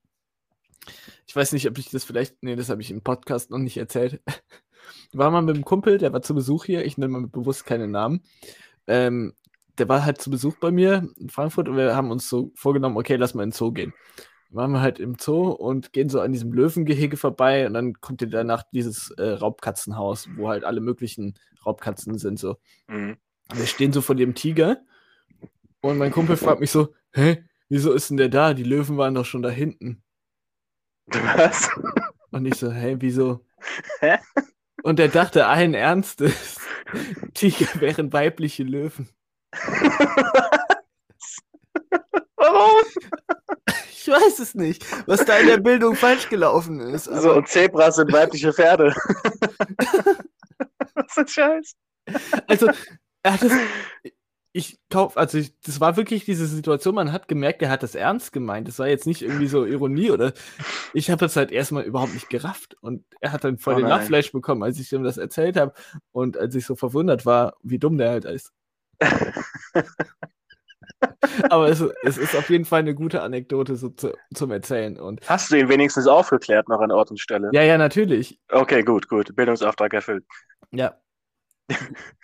[1.26, 2.42] Ich weiß nicht, ob ich das vielleicht.
[2.42, 4.20] Nee, das habe ich im Podcast noch nicht erzählt.
[5.12, 6.84] War mal mit einem Kumpel, der war zu Besuch hier.
[6.84, 8.22] Ich nenne mal bewusst keine Namen.
[8.88, 9.34] Ähm,
[9.78, 12.96] der war halt zu Besuch bei mir in Frankfurt und wir haben uns so vorgenommen,
[12.96, 13.94] okay, lass mal in den Zoo gehen.
[14.48, 17.94] Dann waren wir halt im Zoo und gehen so an diesem Löwengehege vorbei und dann
[18.00, 22.56] kommt ihr danach dieses äh, Raubkatzenhaus, wo halt alle möglichen Raubkatzen sind so.
[22.88, 23.16] Mhm.
[23.54, 24.78] wir stehen so vor dem Tiger
[25.80, 28.54] und mein Kumpel fragt mich so, hä, wieso ist denn der da?
[28.54, 30.02] Die Löwen waren doch schon da hinten.
[31.06, 31.70] Was?
[32.30, 33.44] Und ich so, hä, wieso?
[34.00, 34.18] Hä?
[34.82, 36.58] Und er dachte allen Ernstes,
[37.34, 39.08] Tiger wären weibliche Löwen.
[42.36, 42.82] Warum?
[43.90, 47.04] Ich weiß es nicht, was da in der Bildung falsch gelaufen ist.
[47.04, 48.94] so, und Zebras sind weibliche Pferde.
[50.94, 51.74] Was ein Scheiß.
[52.46, 52.70] Also,
[53.22, 53.52] er hat es.
[54.52, 57.94] Ich kauf, also ich, das war wirklich diese Situation, man hat gemerkt, er hat das
[57.94, 58.66] ernst gemeint.
[58.66, 60.32] Das war jetzt nicht irgendwie so Ironie oder
[60.94, 63.86] ich habe das halt erstmal überhaupt nicht gerafft und er hat dann voll Oh den.
[63.88, 65.74] Lachflash bekommen, als ich ihm das erzählt habe
[66.12, 68.52] und als ich so verwundert war, wie dumm der halt ist.
[71.50, 75.20] Aber es, es ist auf jeden Fall eine gute Anekdote so zu, zum Erzählen und
[75.28, 77.50] Hast du ihn wenigstens aufgeklärt noch an Ort und Stelle?
[77.52, 78.40] ja, ja, natürlich.
[78.50, 79.34] Okay, gut, gut.
[79.36, 80.24] Bildungsauftrag erfüllt.
[80.72, 80.98] Ja.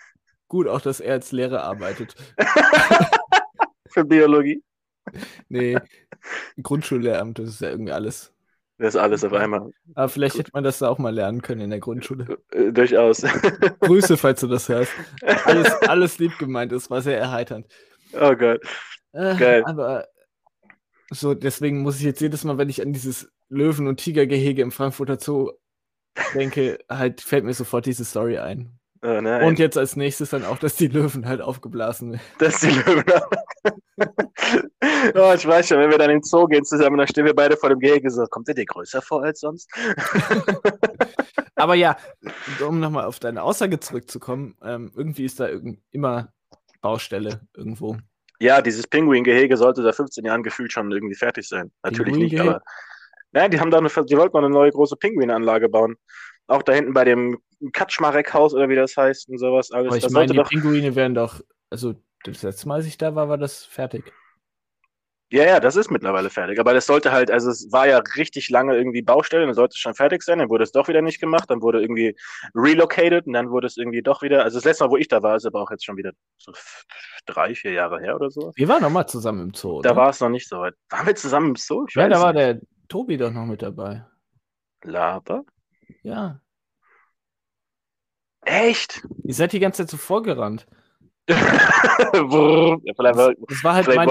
[0.55, 2.15] Gut, auch dass er als Lehrer arbeitet.
[3.89, 4.63] Für Biologie.
[5.49, 5.77] Nee,
[6.63, 8.31] Grundschullehramt, das ist ja irgendwie alles.
[8.77, 9.69] Das ist alles auf einmal.
[9.95, 12.37] Aber vielleicht hätte man das da auch mal lernen können in der Grundschule.
[12.53, 13.21] Äh, durchaus.
[13.81, 14.93] Grüße, falls du das hörst.
[15.43, 17.67] Alles, alles lieb gemeint, es war sehr erheiternd.
[18.13, 18.61] oh Gott.
[19.11, 19.63] Äh, Geil.
[19.65, 20.07] Aber
[21.09, 24.71] so, deswegen muss ich jetzt jedes Mal, wenn ich an dieses Löwen- und Tigergehege im
[24.71, 25.51] Frankfurter Zoo
[26.33, 28.79] denke, halt fällt mir sofort diese Story ein.
[29.05, 29.43] Oh nein.
[29.43, 32.21] Und jetzt als nächstes dann auch, dass die Löwen halt aufgeblasen werden.
[32.39, 33.03] Das ist die Löwen.
[35.15, 37.35] oh, ich weiß schon, wenn wir dann in den Zoo gehen zusammen, dann stehen wir
[37.35, 39.69] beide vor dem Gehege so, kommt der dir größer vor als sonst?
[41.55, 41.97] Aber ja,
[42.67, 46.33] um nochmal auf deine Aussage zurückzukommen, ähm, irgendwie ist da irgend immer
[46.81, 47.97] Baustelle irgendwo.
[48.39, 51.71] Ja, dieses Pinguin-Gehege sollte seit 15 Jahren gefühlt schon irgendwie fertig sein.
[51.83, 52.61] Natürlich nicht, aber.
[53.31, 55.95] Nein, die haben da eine, die wollten mal eine neue große Pinguinanlage bauen.
[56.47, 57.39] Auch da hinten bei dem
[57.73, 59.87] Kaczmarek-Haus oder wie das heißt und sowas alles.
[59.87, 60.49] Aber ich das meine, die doch.
[60.49, 64.11] Pinguine wären doch, also das letzte Mal, als ich da war, war das fertig.
[65.31, 66.59] Ja, ja, das ist mittlerweile fertig.
[66.59, 69.79] Aber das sollte halt, also es war ja richtig lange irgendwie Baustelle, dann sollte es
[69.79, 72.15] schon fertig sein, dann wurde es doch wieder nicht gemacht, dann wurde irgendwie
[72.53, 74.43] relocated und dann wurde es irgendwie doch wieder.
[74.43, 76.53] Also das letzte Mal, wo ich da war, ist aber auch jetzt schon wieder so
[77.25, 78.51] drei, vier Jahre her oder so.
[78.55, 79.95] Wir waren noch mal zusammen im Zoo, Da oder?
[79.99, 80.75] war es noch nicht so weit.
[80.89, 81.85] Waren wir zusammen im Zoo?
[81.89, 82.45] Ich ja, da war nicht.
[82.45, 84.05] der Tobi doch noch mit dabei.
[84.83, 85.43] Laber?
[86.03, 86.39] Ja.
[88.41, 89.01] Echt?
[89.23, 90.67] Ihr seid die ganze Zeit so vorgerannt.
[91.27, 92.77] Brrr.
[92.97, 94.07] Das, das war halt mein,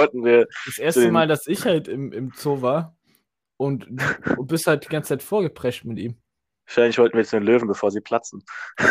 [0.67, 2.97] das erste Mal, dass ich halt im, im Zoo war.
[3.57, 6.17] Und du bist halt die ganze Zeit vorgeprescht mit ihm.
[6.67, 8.43] Wahrscheinlich wollten wir zu den Löwen, bevor sie platzen.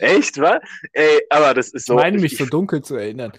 [0.00, 0.60] Echt, wa?
[0.92, 1.94] Ey, aber das ist Ich so.
[1.94, 3.32] meine mich ich, so dunkel zu erinnern.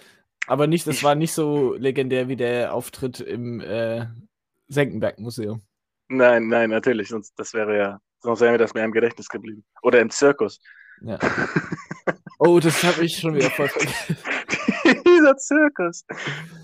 [0.47, 4.05] Aber nicht, das Ich- war nicht so legendär wie der Auftritt im äh,
[4.67, 5.61] Senckenberg-Museum.
[6.09, 7.09] Nein, nein, natürlich.
[7.09, 7.99] Sonst das wäre ja.
[8.21, 9.63] Sonst wäre mir das mehr im Gedächtnis geblieben.
[9.83, 10.59] Oder im Zirkus.
[11.01, 11.17] Ja.
[12.41, 14.15] Oh, das habe ich schon wieder voll vergessen.
[15.05, 16.05] Dieser Zirkus.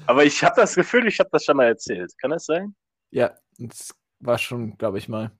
[0.08, 2.14] Aber ich habe das Gefühl, ich habe das schon mal erzählt.
[2.22, 2.74] Kann das sein?
[3.12, 5.32] Ja, das war schon, glaube ich mal.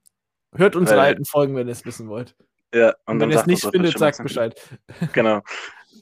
[0.54, 2.36] Hört unsere Weil- alten Folgen, wenn ihr es wissen wollt.
[2.74, 2.94] Ja.
[3.06, 4.60] Und wenn ihr es nicht findet, sagt Bescheid.
[5.14, 5.40] Genau.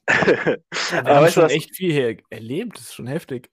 [0.09, 0.59] Wir
[0.99, 1.53] Aber haben schon was?
[1.53, 2.77] echt viel hier erlebt.
[2.77, 3.51] Das ist schon heftig.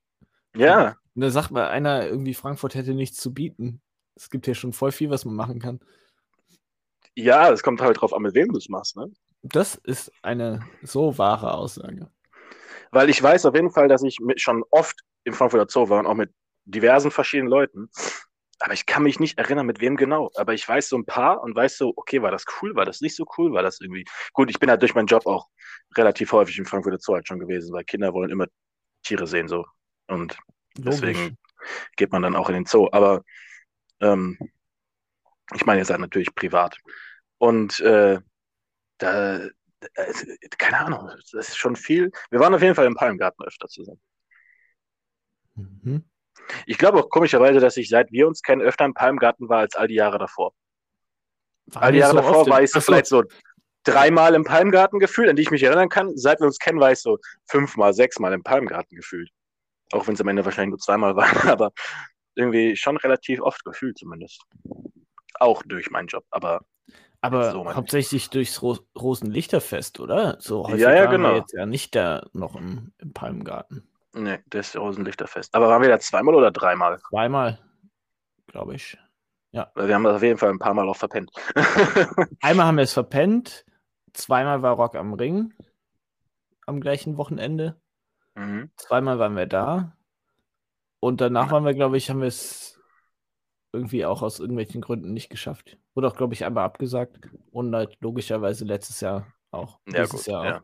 [0.57, 3.81] Ja, Und da sagt mal einer, irgendwie Frankfurt hätte nichts zu bieten.
[4.15, 5.79] Es gibt hier schon voll viel, was man machen kann.
[7.15, 9.11] ja, es kommt halt drauf an, mit wem du es machst, ne?
[9.43, 12.11] Das ist eine so wahre Aussage.
[12.91, 16.05] Weil ich weiß auf jeden Fall, dass ich schon oft im Frankfurter Zoo war und
[16.05, 16.31] auch mit
[16.65, 17.89] diversen verschiedenen Leuten.
[18.59, 20.29] Aber ich kann mich nicht erinnern, mit wem genau.
[20.35, 23.01] Aber ich weiß so ein paar und weiß so, okay, war das cool, war das
[23.01, 24.05] nicht so cool, war das irgendwie.
[24.33, 25.47] Gut, ich bin halt durch meinen Job auch
[25.97, 28.45] relativ häufig im Frankfurter Zoo halt schon gewesen, weil Kinder wollen immer
[29.03, 29.65] Tiere sehen so.
[30.07, 30.37] Und
[30.77, 31.37] deswegen Logisch.
[31.95, 32.87] geht man dann auch in den Zoo.
[32.91, 33.23] Aber
[34.01, 34.37] ähm,
[35.53, 36.77] ich meine jetzt halt natürlich privat.
[37.37, 38.19] Und äh,
[38.97, 39.49] da, äh,
[40.57, 42.11] keine Ahnung, das ist schon viel.
[42.29, 44.01] Wir waren auf jeden Fall im Palmgarten öfter zusammen.
[45.55, 46.05] Mhm.
[46.65, 49.75] Ich glaube auch komischerweise, dass ich seit wir uns kennen öfter im Palmgarten war als
[49.75, 50.53] all die Jahre davor.
[51.67, 53.23] Waren all die Jahre so davor war ich so vielleicht so
[53.83, 56.15] dreimal im Palmgarten gefühlt, an die ich mich erinnern kann.
[56.17, 57.17] Seit wir uns kennen, war ich so
[57.49, 59.29] fünfmal, sechsmal im Palmgarten gefühlt.
[59.91, 61.71] Auch wenn es am Ende wahrscheinlich nur zweimal waren, aber
[62.35, 64.43] irgendwie schon relativ oft gefühlt zumindest.
[65.39, 66.61] Auch durch meinen Job, aber
[67.21, 70.37] Aber So, hauptsächlich durchs Ro Rosenlichterfest, oder?
[70.39, 71.35] So häufig Ja, ja, waren wir genau.
[71.35, 73.87] jetzt ja nicht da noch im, im Palmgarten.
[74.13, 75.53] nee, das ist Rosenlichterfest.
[75.55, 76.99] Aber waren wir da zweimal oder dreimal?
[77.09, 77.59] Zweimal,
[78.47, 78.97] glaube ich.
[79.53, 81.29] Weil wir haben das auf jeden Fall ein paar Mal auch verpennt.
[82.41, 83.65] Einmal haben wir es verpennt,
[84.13, 85.53] zweimal war Rock am Ring
[86.67, 87.81] am gleichen Wochenende,
[88.35, 88.71] mhm.
[88.77, 89.97] zweimal waren wir da
[91.01, 92.79] und danach waren wir, glaube ich, haben wir es
[93.73, 95.77] irgendwie auch aus irgendwelchen Gründen nicht geschafft.
[95.95, 97.19] Wurde auch, glaube ich, einmal abgesagt
[97.51, 99.79] und halt logischerweise letztes Jahr auch.
[99.87, 100.25] Ja, gut.
[100.27, 100.57] Jahr Ja.
[100.57, 100.61] auch.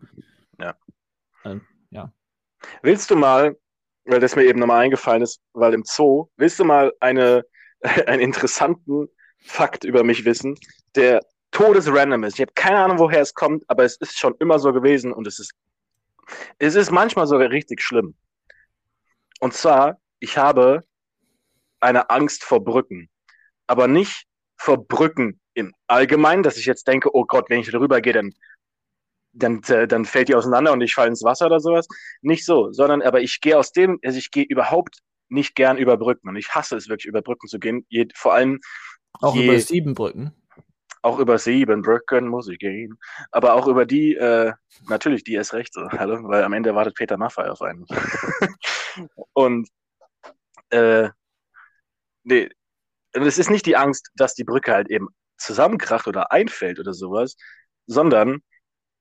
[0.60, 0.78] Ja.
[1.45, 2.13] Ähm, ja.
[2.82, 3.58] Willst du mal,
[4.06, 7.43] weil das mir eben nochmal eingefallen ist, weil im Zoo, willst du mal eine,
[8.08, 10.56] einen interessanten Fakt über mich wissen,
[10.95, 11.21] der
[11.52, 12.36] todesrandom ist?
[12.36, 15.28] Ich habe keine Ahnung, woher es kommt, aber es ist schon immer so gewesen und
[15.28, 15.54] es ist,
[16.60, 18.15] es ist manchmal sogar richtig schlimm.
[19.39, 20.84] Und zwar, ich habe
[21.80, 23.10] eine Angst vor Brücken,
[23.67, 24.25] aber nicht
[24.58, 28.34] vor Brücken im Allgemeinen, dass ich jetzt denke, oh Gott, wenn ich darüber gehe, dann,
[29.34, 31.88] dann, äh, dann fällt die auseinander und ich falle ins Wasser oder sowas.
[32.21, 34.99] Nicht so, sondern aber ich gehe aus dem, also ich gehe überhaupt
[35.30, 37.86] nicht gern über Brücken und ich hasse es wirklich, über Brücken zu gehen.
[37.89, 38.60] Je, vor allem.
[39.19, 40.34] Auch je, über sieben Brücken.
[41.01, 42.97] Auch über sieben Brücken muss ich gehen.
[43.32, 44.53] Aber auch über die, äh,
[44.88, 47.86] natürlich, die ist recht so, weil am Ende wartet Peter Maffay auf einen.
[49.34, 49.69] und
[50.69, 51.10] äh,
[52.23, 52.49] nee,
[53.13, 57.36] es ist nicht die Angst, dass die Brücke halt eben zusammenkracht oder einfällt oder sowas,
[57.86, 58.41] sondern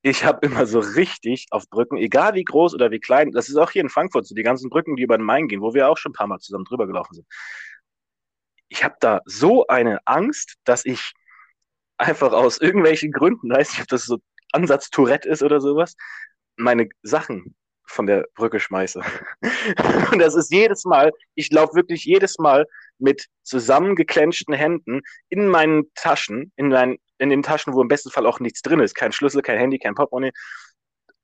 [0.02, 3.57] ich habe immer so richtig auf Brücken, egal wie groß oder wie klein, das ist
[3.57, 5.88] auch hier in Frankfurt so, die ganzen Brücken, die über den Main gehen, wo wir
[5.88, 7.26] auch schon ein paar Mal zusammen drüber gelaufen sind.
[8.68, 11.12] Ich habe da so eine Angst, dass ich
[11.98, 14.18] einfach aus irgendwelchen Gründen, weiß nicht, ob das so
[14.52, 15.96] Ansatz Tourette ist oder sowas,
[16.57, 19.01] meine Sachen von der Brücke schmeiße.
[20.12, 22.66] Und das ist jedes Mal, ich laufe wirklich jedes Mal
[22.99, 28.27] mit zusammengeclenchten Händen in meinen Taschen, in, meinen, in den Taschen, wo im besten Fall
[28.27, 30.33] auch nichts drin ist, kein Schlüssel, kein Handy, kein Portemonnaie.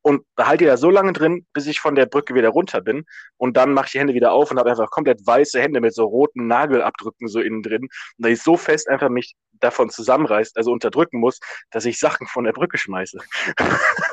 [0.05, 3.05] Und behalte die da so lange drin, bis ich von der Brücke wieder runter bin.
[3.37, 5.95] Und dann mache ich die Hände wieder auf und habe einfach komplett weiße Hände mit
[5.95, 7.83] so roten Nagelabdrücken so innen drin.
[7.83, 11.39] Und da ich so fest einfach mich davon zusammenreißt, also unterdrücken muss,
[11.71, 13.19] dass ich Sachen von der Brücke schmeiße.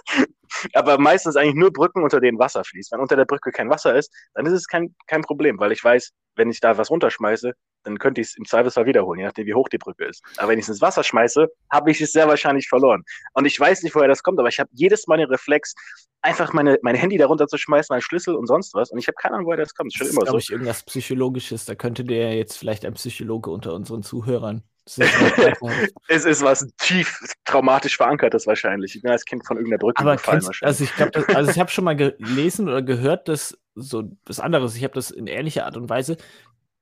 [0.73, 2.91] Aber meistens eigentlich nur Brücken, unter denen Wasser fließt.
[2.91, 5.83] Wenn unter der Brücke kein Wasser ist, dann ist es kein, kein Problem, weil ich
[5.83, 9.45] weiß, wenn ich da was runterschmeiße, dann könnte ich es im Zweifelsfall wiederholen, je nachdem,
[9.45, 10.23] wie hoch die Brücke ist.
[10.37, 13.03] Aber wenn ich es ins Wasser schmeiße, habe ich es sehr wahrscheinlich verloren.
[13.33, 15.73] Und ich weiß nicht, woher das kommt, aber ich habe jedes Mal den Reflex,
[16.21, 18.91] einfach meine, mein Handy darunter zu schmeißen, mein Schlüssel und sonst was.
[18.91, 19.93] Und ich habe keine Ahnung, woher das kommt.
[19.93, 20.37] Das ist schon immer so.
[20.37, 21.65] ich, irgendwas Psychologisches.
[21.65, 24.63] Da könnte der jetzt vielleicht ein Psychologe unter unseren Zuhörern
[26.07, 28.95] es ist was tief traumatisch verankertes wahrscheinlich.
[28.95, 31.59] Ich bin als Kind von irgendeiner Brücke Aber gefallen kennst, Also ich glaube, also ich
[31.59, 34.75] habe schon mal gelesen oder gehört, dass so was anderes.
[34.75, 36.17] Ich habe das in ähnlicher Art und Weise.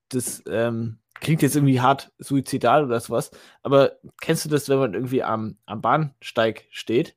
[0.10, 3.32] Das ähm, klingt jetzt irgendwie hart suizidal oder sowas.
[3.64, 7.16] Aber kennst du das, wenn man irgendwie am, am Bahnsteig steht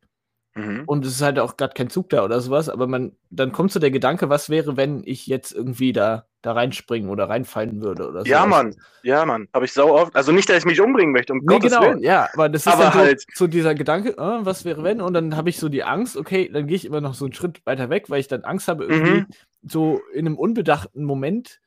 [0.54, 0.82] Mhm.
[0.86, 3.70] Und es ist halt auch gerade kein Zug da oder sowas, aber man, dann kommt
[3.70, 8.08] so der Gedanke, was wäre, wenn ich jetzt irgendwie da, da reinspringen oder reinfallen würde
[8.08, 8.26] oder so.
[8.26, 10.14] Ja, Mann, ja, Mann, habe ich sau oft.
[10.16, 12.02] Also nicht, dass ich mich umbringen möchte, um nee, Gottes genau, Willen.
[12.02, 15.00] ja, aber das ist aber halt so, so, dieser Gedanke, äh, was wäre, wenn?
[15.00, 17.34] Und dann habe ich so die Angst, okay, dann gehe ich immer noch so einen
[17.34, 19.26] Schritt weiter weg, weil ich dann Angst habe, irgendwie mhm.
[19.62, 21.60] so in einem unbedachten Moment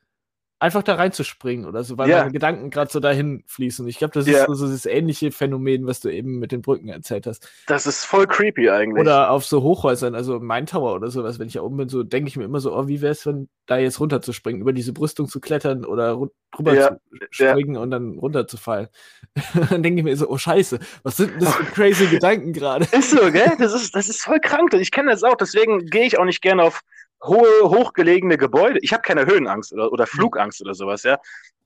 [0.58, 2.20] einfach da reinzuspringen oder so, weil ja.
[2.20, 3.86] meine Gedanken gerade so dahin fließen.
[3.88, 4.44] Ich glaube, das ja.
[4.44, 7.48] ist so, das ähnliche Phänomen, was du eben mit den Brücken erzählt hast.
[7.66, 9.00] Das ist voll creepy eigentlich.
[9.00, 12.02] Oder auf so Hochhäusern, also Main Tower oder sowas, wenn ich da oben bin, so
[12.02, 14.92] denke ich mir immer so, oh, wie wäre es, wenn da jetzt runterzuspringen, über diese
[14.92, 16.18] Brüstung zu klettern oder
[16.52, 16.90] drüber ja.
[16.90, 16.98] zu
[17.30, 18.88] springen und dann runterzufallen.
[19.70, 22.86] dann denke ich mir so, oh Scheiße, was sind das für crazy Gedanken gerade?
[22.92, 23.52] Ist so, gell?
[23.58, 24.72] Das ist, das ist voll krank.
[24.74, 26.80] Ich kenne das auch, deswegen gehe ich auch nicht gerne auf
[27.24, 28.78] hohe, hochgelegene Gebäude.
[28.82, 31.18] Ich habe keine Höhenangst oder, oder Flugangst oder sowas, ja.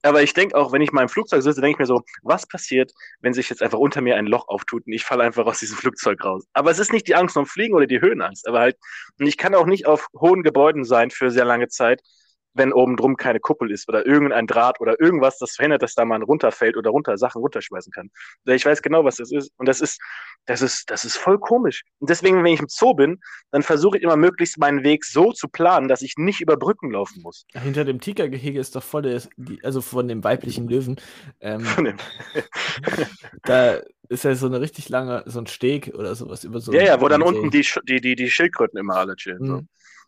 [0.03, 2.47] Aber ich denke auch, wenn ich mal im Flugzeug sitze, denke ich mir so, was
[2.47, 5.59] passiert, wenn sich jetzt einfach unter mir ein Loch auftut und ich falle einfach aus
[5.59, 6.45] diesem Flugzeug raus.
[6.53, 8.77] Aber es ist nicht die Angst vom Fliegen oder die Höhenangst, aber halt,
[9.19, 12.03] und ich kann auch nicht auf hohen Gebäuden sein für sehr lange Zeit,
[12.59, 16.05] wenn oben drum keine Kuppel ist oder irgendein Draht oder irgendwas, das verhindert, dass da
[16.05, 18.11] man runterfällt oder runter Sachen runterschmeißen kann.
[18.45, 19.51] Ich weiß genau, was das ist.
[19.57, 20.01] Und das ist,
[20.47, 21.85] das ist, das ist voll komisch.
[21.99, 25.33] Und deswegen, wenn ich im Zoo bin, dann versuche ich immer möglichst meinen Weg so
[25.33, 27.47] zu planen, dass ich nicht über Brücken laufen muss.
[27.53, 29.23] Hinter dem Tigergehege ist doch voll der,
[29.63, 30.97] also von dem weiblichen Löwen.
[31.41, 31.97] Ähm, von dem.
[33.45, 36.73] da ist ja so eine richtig lange, so ein Steg oder sowas über so.
[36.73, 39.43] Ja, ja, wo dann unten die, die, die, die Schildkröten immer alle chillen.
[39.43, 39.47] Mhm.
[39.47, 39.63] So.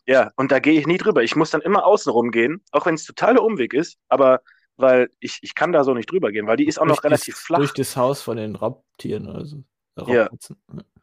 [0.07, 1.23] Ja, und da gehe ich nie drüber.
[1.23, 4.41] Ich muss dann immer außen rumgehen, auch wenn es totaler Umweg ist, aber
[4.77, 7.03] weil ich, ich kann da so nicht drüber gehen, weil die ist auch durch noch
[7.03, 7.57] relativ das, flach.
[7.59, 9.63] Durch das Haus von den Raubtieren oder so.
[10.07, 10.29] Ja.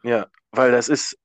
[0.02, 1.16] ja, weil das ist,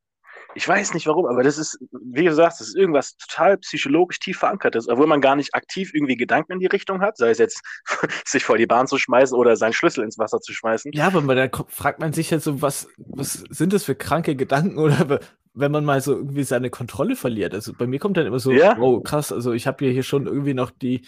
[0.56, 4.40] ich weiß nicht warum, aber das ist, wie gesagt, das ist irgendwas total psychologisch tief
[4.40, 7.62] verankertes, obwohl man gar nicht aktiv irgendwie Gedanken in die Richtung hat, sei es jetzt
[8.26, 10.92] sich vor die Bahn zu schmeißen oder seinen Schlüssel ins Wasser zu schmeißen.
[10.94, 14.78] Ja, aber da fragt man sich jetzt so, was, was sind das für kranke Gedanken
[14.78, 15.20] oder
[15.54, 17.54] wenn man mal so irgendwie seine Kontrolle verliert.
[17.54, 18.78] Also bei mir kommt dann immer so, ja?
[18.80, 21.06] oh krass, also ich habe hier schon irgendwie noch die,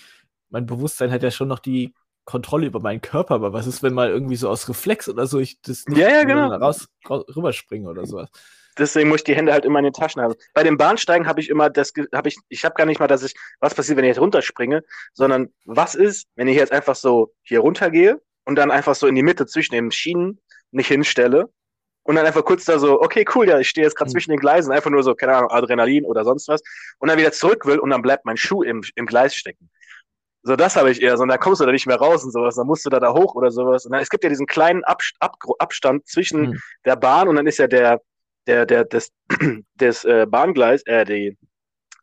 [0.50, 1.94] mein Bewusstsein hat ja schon noch die
[2.26, 5.40] Kontrolle über meinen Körper, aber was ist, wenn mal irgendwie so aus Reflex oder so
[5.40, 6.48] ich das nicht ja, ja, genau.
[6.56, 8.30] raus, raus rüberspringe oder sowas.
[8.78, 10.36] Deswegen muss ich die Hände halt immer in den Taschen haben.
[10.54, 13.24] Bei den Bahnsteigen habe ich immer das, habe ich, ich habe gar nicht mal, dass
[13.24, 14.84] ich, was passiert, wenn ich jetzt runterspringe,
[15.14, 19.16] sondern was ist, wenn ich jetzt einfach so hier runtergehe und dann einfach so in
[19.16, 20.40] die Mitte zwischen den Schienen
[20.72, 21.50] nicht hinstelle
[22.04, 24.14] und dann einfach kurz da so, okay, cool, ja, ich stehe jetzt gerade mhm.
[24.14, 26.62] zwischen den Gleisen, einfach nur so, keine Ahnung, Adrenalin oder sonst was,
[27.00, 29.70] und dann wieder zurück will und dann bleibt mein Schuh im, im Gleis stecken.
[30.44, 32.32] So, das habe ich eher, so, und dann kommst du da nicht mehr raus und
[32.32, 33.86] sowas, dann musst du da da hoch oder sowas.
[33.86, 36.62] Und dann, es gibt ja diesen kleinen Ab, Ab, Abstand zwischen mhm.
[36.86, 38.00] der Bahn und dann ist ja der,
[38.48, 39.12] der, der, des,
[39.76, 41.38] des äh, Bahngleis, äh, die,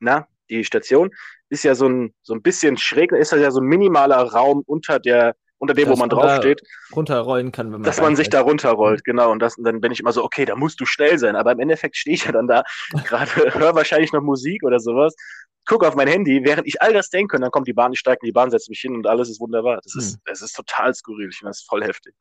[0.01, 1.11] na, die Station
[1.49, 4.99] ist ja so ein, so ein bisschen schräg, ist ja so ein minimaler Raum unter
[4.99, 6.63] der, unter dem, Dass wo man man drauf da steht,
[6.95, 9.31] Runterrollen kann, wenn man dass man sich da runterrollt, genau.
[9.31, 11.37] Und, das, und dann bin ich immer so, okay, da musst du schnell sein.
[11.37, 12.65] Aber im Endeffekt stehe ich ja dann da,
[13.07, 15.15] gerade höre wahrscheinlich noch Musik oder sowas,
[15.65, 18.01] gucke auf mein Handy, während ich all das denke, und dann kommt die Bahn, ich
[18.01, 19.81] steige in die Bahn, setze mich hin und alles ist wunderbar.
[19.85, 20.21] Das ist, Hm.
[20.25, 21.29] das ist total skurril.
[21.31, 22.15] Ich finde das voll heftig.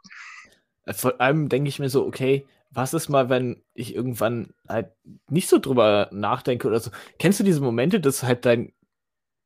[0.85, 4.91] Äh, Vor allem denke ich mir so, okay, was ist mal, wenn ich irgendwann halt
[5.29, 6.91] nicht so drüber nachdenke oder so?
[7.19, 8.73] Kennst du diese Momente, dass halt dein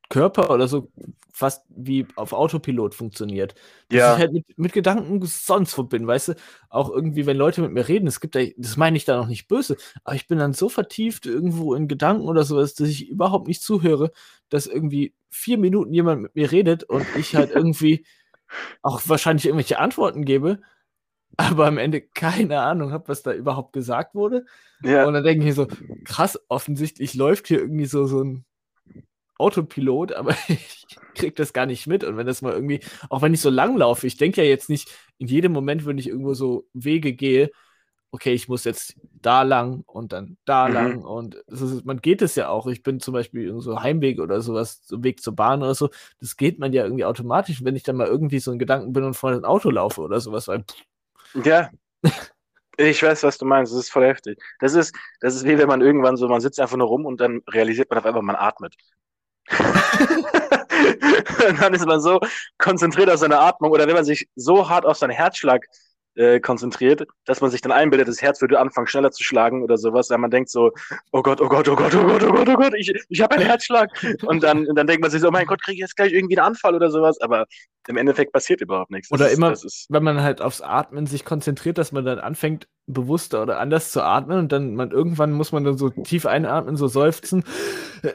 [0.08, 0.90] Körper oder so
[1.32, 3.54] fast wie auf Autopilot funktioniert?
[3.90, 4.14] Dass Ja.
[4.14, 6.34] ich halt mit, mit Gedanken sonst wo bin, weißt du?
[6.70, 9.26] Auch irgendwie, wenn Leute mit mir reden, es gibt da, das meine ich da noch
[9.28, 13.08] nicht böse, aber ich bin dann so vertieft irgendwo in Gedanken oder sowas, dass ich
[13.08, 14.12] überhaupt nicht zuhöre,
[14.48, 18.06] dass irgendwie vier Minuten jemand mit mir redet und ich halt irgendwie
[18.82, 20.60] auch wahrscheinlich irgendwelche Antworten gebe,
[21.36, 24.46] aber am Ende keine Ahnung habe, was da überhaupt gesagt wurde.
[24.82, 25.04] Ja.
[25.06, 25.68] Und dann denke ich mir so,
[26.04, 28.44] krass, offensichtlich läuft hier irgendwie so, so ein
[29.38, 32.04] Autopilot, aber ich krieg das gar nicht mit.
[32.04, 34.70] Und wenn das mal irgendwie, auch wenn ich so lang laufe, ich denke ja jetzt
[34.70, 37.50] nicht in jedem Moment, wenn ich irgendwo so Wege gehe,
[38.12, 40.70] okay, ich muss jetzt da lang und dann da Mhm.
[40.70, 42.66] lang und ist, man geht es ja auch.
[42.68, 46.36] Ich bin zum Beispiel so Heimweg oder sowas, so Weg zur Bahn oder so, das
[46.36, 49.14] geht man ja irgendwie automatisch, wenn ich dann mal irgendwie so in Gedanken bin und
[49.14, 50.64] vor ein Auto laufe oder sowas, weil
[51.34, 51.70] Ja.
[52.78, 53.72] Ich weiß, was du meinst.
[53.72, 54.38] Das ist voll heftig.
[54.60, 57.20] Das ist, das ist wie wenn man irgendwann so, man sitzt einfach nur rum und
[57.20, 58.74] dann realisiert man auf einmal, man atmet.
[61.48, 62.20] und dann ist man so
[62.58, 65.66] konzentriert auf seine Atmung oder wenn man sich so hart auf seinen Herzschlag
[66.16, 69.78] äh, konzentriert, dass man sich dann einbildet, das Herz würde anfangen schneller zu schlagen oder
[69.78, 70.72] sowas, weil man denkt so,
[71.12, 73.36] oh Gott, oh Gott, oh Gott, oh Gott, oh Gott, oh Gott, ich, ich habe
[73.36, 73.90] einen Herzschlag.
[74.24, 76.12] Und dann, und dann denkt man sich so, oh mein Gott, kriege ich jetzt gleich
[76.12, 77.46] irgendwie einen Anfall oder sowas, aber
[77.88, 79.08] im Endeffekt passiert überhaupt nichts.
[79.08, 82.04] Das Oder ist, immer- Das ist, wenn man halt aufs Atmen sich konzentriert, dass man
[82.04, 85.90] dann anfängt, bewusster oder anders zu atmen und dann man irgendwann muss man dann so
[85.90, 87.44] tief einatmen, so seufzen.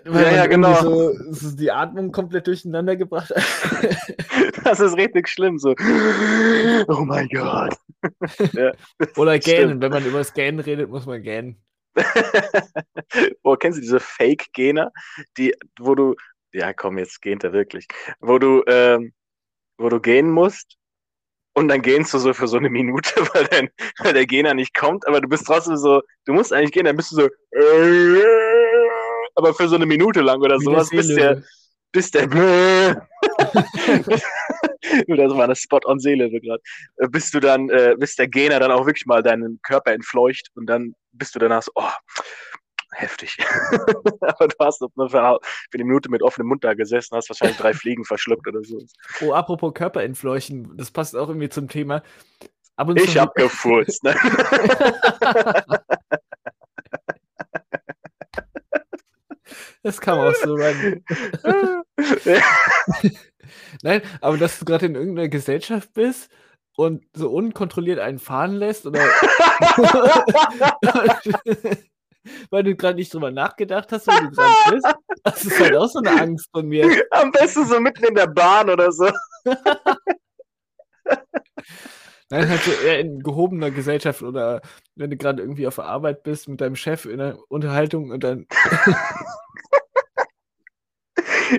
[0.06, 0.74] Weil Ja, ja, genau.
[0.82, 3.32] So, so die Atmung komplett durcheinander gebracht
[4.64, 5.58] das ist richtig schlimm.
[5.60, 5.76] So,
[6.88, 7.76] oh mein Gott.
[8.54, 8.72] ja,
[9.18, 9.44] Oder Stimmt.
[9.44, 9.82] gähnen.
[9.82, 11.62] Wenn man über das Gähnen redet, muss man gähnen.
[13.44, 14.92] Boah, kennst du diese Fake-Gähner,
[15.38, 16.16] die, wo du,
[16.54, 17.88] ja komm, jetzt gähnt er wirklich,
[18.22, 19.14] wo du, ähm,
[19.78, 20.78] wo du gähnen musst
[21.54, 24.74] und dann gähnst du so für so eine Minute, weil, dein, weil der Gähner nicht
[24.74, 27.30] kommt, aber du bist trotzdem so, du musst eigentlich gehen, dann bist du so,
[29.36, 31.44] aber für so eine Minute lang oder Wie sowas, der bis der,
[31.92, 32.28] bis der,
[35.08, 36.62] das war eine Spot-on-Seelöwe gerade,
[37.10, 40.68] bis du dann, äh, bis der Gähner dann auch wirklich mal deinen Körper entfleucht und
[40.68, 41.90] dann bist du danach so, oh,
[42.92, 43.38] heftig.
[44.22, 45.40] Aber du hast nur für eine
[45.84, 48.86] Minute mit offenem Mund da gesessen, hast wahrscheinlich drei Fliegen verschluckt oder so.
[49.22, 52.04] Oh, apropos Körperentfleuchen, das passt auch irgendwie zum Thema.
[52.96, 54.04] Ich hab gefurzt.
[54.04, 54.16] Ne?
[59.84, 61.04] Das kam auch so rein.
[63.84, 66.30] Nein, aber dass du gerade in irgendeiner Gesellschaft bist
[66.76, 69.04] und so unkontrolliert einen fahren lässt oder
[72.50, 74.88] weil du gerade nicht drüber nachgedacht hast, wo du gerade bist.
[75.24, 77.04] Das ist halt auch so eine Angst von mir.
[77.12, 79.08] Am besten so mitten in der Bahn oder so.
[82.32, 84.62] Nein, halt so eher in gehobener Gesellschaft oder
[84.96, 88.24] wenn du gerade irgendwie auf der Arbeit bist mit deinem Chef in einer Unterhaltung und
[88.24, 88.48] dann.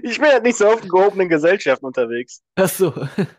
[0.02, 2.40] Ich bin halt nicht so oft in gehobenen Gesellschaften unterwegs.
[2.54, 2.94] Ach so,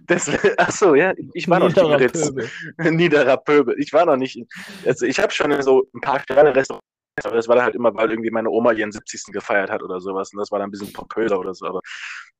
[0.05, 2.09] Das, ach so, ja, ich war noch nicht in niederer.
[2.09, 2.49] Pöbel.
[2.91, 3.75] Niederer Pöbel.
[3.79, 4.38] Ich war noch nicht.
[4.38, 4.47] In,
[4.86, 6.86] also ich habe schon so ein paar kleine Restaurants,
[7.23, 9.26] aber das war dann halt immer, weil irgendwie meine Oma ihren 70.
[9.32, 10.32] gefeiert hat oder sowas.
[10.34, 11.82] Und das war dann ein bisschen pompöser oder so, aber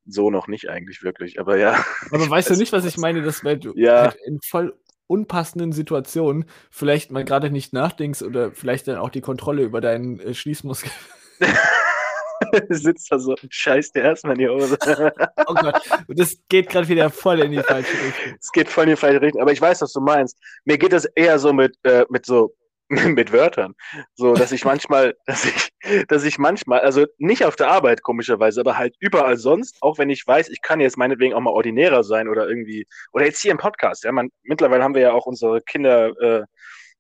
[0.06, 1.40] so noch nicht eigentlich wirklich.
[1.40, 1.84] Aber ja.
[2.12, 4.04] Aber weißt du nicht, was ich meine, dass du Ja.
[4.04, 9.22] halt in voll unpassenden Situationen vielleicht mal gerade nicht nachdenkst oder vielleicht dann auch die
[9.22, 10.92] Kontrolle über deinen äh, Schließmuskel.
[12.70, 14.78] sitzt da so und scheißt dir erstmal in die Hose.
[15.48, 18.36] Oh Gott, das geht gerade wieder voll in die falsche Richtung.
[18.40, 19.42] Es geht voll in die falsche Richtung.
[19.42, 20.38] Aber ich weiß, was du meinst.
[20.66, 22.54] Mir geht das eher so mit, äh, mit so,
[22.90, 23.76] mit Wörtern.
[24.16, 25.70] So, dass ich manchmal, dass ich,
[26.08, 30.10] dass ich manchmal, also nicht auf der Arbeit komischerweise, aber halt überall sonst, auch wenn
[30.10, 33.52] ich weiß, ich kann jetzt meinetwegen auch mal ordinärer sein oder irgendwie, oder jetzt hier
[33.52, 36.44] im Podcast, ja, man, mittlerweile haben wir ja auch unsere Kinder, äh,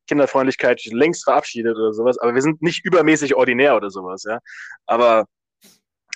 [0.08, 4.39] Kinderfreundlichkeit längst verabschiedet oder sowas, aber wir sind nicht übermäßig ordinär oder sowas, ja.
[4.86, 5.26] Aber,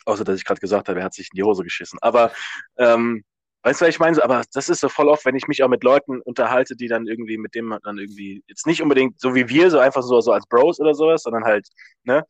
[0.05, 1.99] außer dass ich gerade gesagt habe, er hat sich in die Hose geschissen.
[2.01, 2.31] Aber,
[2.77, 3.23] ähm,
[3.67, 4.15] weißt du, was ich meine?
[4.15, 6.87] So, Aber das ist so voll oft, wenn ich mich auch mit Leuten unterhalte, die
[6.87, 10.21] dann irgendwie, mit dem dann irgendwie, jetzt nicht unbedingt so wie wir, so einfach so,
[10.21, 11.67] so als Bros oder sowas, sondern halt,
[12.03, 12.23] ne?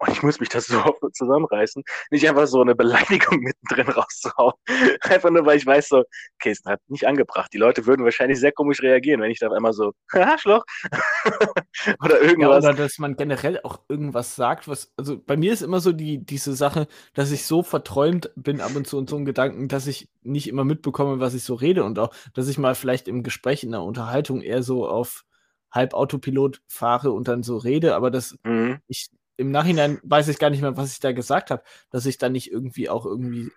[0.00, 4.54] Und ich muss mich das so oft zusammenreißen, nicht einfach so eine Beleidigung mittendrin rauszuhauen.
[5.02, 6.04] Einfach nur, weil ich weiß so,
[6.40, 7.52] okay, es hat nicht angebracht.
[7.52, 10.64] Die Leute würden wahrscheinlich sehr komisch reagieren, wenn ich da auf einmal so, Arschloch
[12.02, 12.64] oder irgendwas.
[12.64, 15.92] Ja, oder dass man generell auch irgendwas sagt, was, also bei mir ist immer so
[15.92, 19.68] die, diese Sache, dass ich so verträumt bin ab und zu und so einen Gedanken,
[19.68, 23.06] dass ich nicht immer mitbekomme, was ich so rede und auch, dass ich mal vielleicht
[23.08, 25.24] im Gespräch, in der Unterhaltung eher so auf
[25.72, 28.80] Halbautopilot fahre und dann so rede, aber das, Mhm.
[28.88, 29.08] ich
[29.40, 32.32] im Nachhinein weiß ich gar nicht mehr, was ich da gesagt habe, dass ich dann
[32.32, 33.50] nicht irgendwie auch irgendwie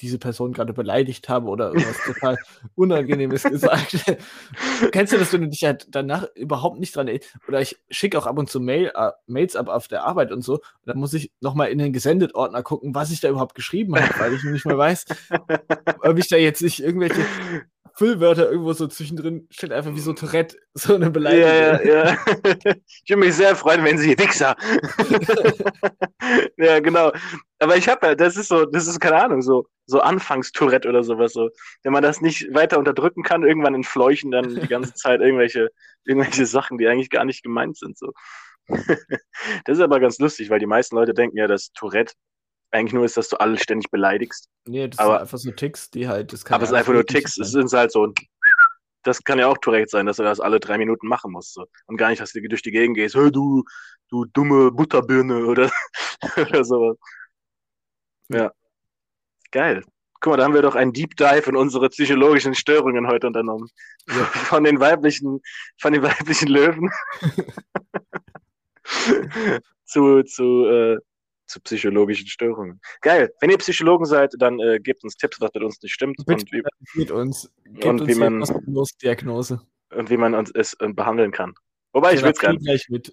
[0.00, 2.36] diese Person gerade beleidigt habe oder irgendwas total
[2.74, 3.96] Unangenehmes gesagt.
[4.92, 7.36] Kennst du das, wenn du dich halt danach überhaupt nicht dran erinnerst?
[7.46, 10.42] Oder ich schicke auch ab und zu Mail, äh, Mails ab auf der Arbeit und
[10.42, 10.54] so.
[10.54, 14.18] Und dann muss ich nochmal in den Gesendet-Ordner gucken, was ich da überhaupt geschrieben habe,
[14.18, 15.04] weil ich nicht mehr weiß,
[16.00, 17.24] ob ich da jetzt nicht irgendwelche
[18.00, 21.50] Füllwörter irgendwo so zwischendrin steht, einfach wie so Tourette, so eine Beleidigung.
[21.50, 22.18] Ja, ja, ja.
[23.04, 24.56] Ich würde mich sehr freuen, wenn Sie Wichser.
[26.56, 27.12] ja, genau.
[27.58, 31.04] Aber ich habe ja, das ist so, das ist keine Ahnung, so, so Anfangstourette oder
[31.04, 31.34] sowas.
[31.34, 31.50] So.
[31.82, 35.68] Wenn man das nicht weiter unterdrücken kann, irgendwann entfleuchen dann die ganze Zeit irgendwelche,
[36.06, 37.98] irgendwelche Sachen, die eigentlich gar nicht gemeint sind.
[37.98, 38.12] So.
[38.66, 42.14] das ist aber ganz lustig, weil die meisten Leute denken ja, dass Tourette
[42.70, 44.48] eigentlich nur ist, dass du alle ständig beleidigst.
[44.66, 46.32] Nee, das Aber- sind einfach so Ticks, die halt.
[46.32, 47.38] Das kann Aber ja es ist einfach nur Ticks.
[47.38, 48.12] Es sind halt so,
[49.02, 51.54] das kann ja auch Tourette sein, dass du das alle drei Minuten machen musst.
[51.54, 51.66] So.
[51.86, 53.64] Und gar nicht, dass du durch die Gegend gehst, hey, du,
[54.08, 55.70] du dumme Butterbirne oder,
[56.36, 56.96] oder sowas.
[58.28, 58.52] Ja.
[59.50, 59.82] Geil.
[60.22, 63.68] Guck mal, da haben wir doch einen Deep Dive in unsere psychologischen Störungen heute unternommen.
[64.06, 64.14] Ja.
[64.50, 65.40] Von den weiblichen,
[65.80, 66.90] von den weiblichen Löwen
[69.86, 70.98] zu, zu, äh,
[71.50, 72.80] zu psychologischen Störungen.
[73.00, 73.32] Geil.
[73.40, 76.32] Wenn ihr Psychologen seid, dann äh, gebt uns Tipps, was mit uns nicht stimmt Bitte
[76.32, 76.62] und wie,
[76.94, 77.50] mit uns.
[77.64, 78.44] Gebt Und uns wie man-
[79.02, 79.60] Diagnose.
[79.94, 81.54] und wie man uns es äh, behandeln kann.
[81.92, 82.90] Wobei ich will es gar nicht.
[82.90, 83.12] mit.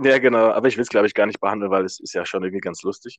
[0.00, 2.24] Ja, genau, aber ich will es, glaube ich, gar nicht behandeln, weil es ist ja
[2.24, 3.18] schon irgendwie ganz lustig.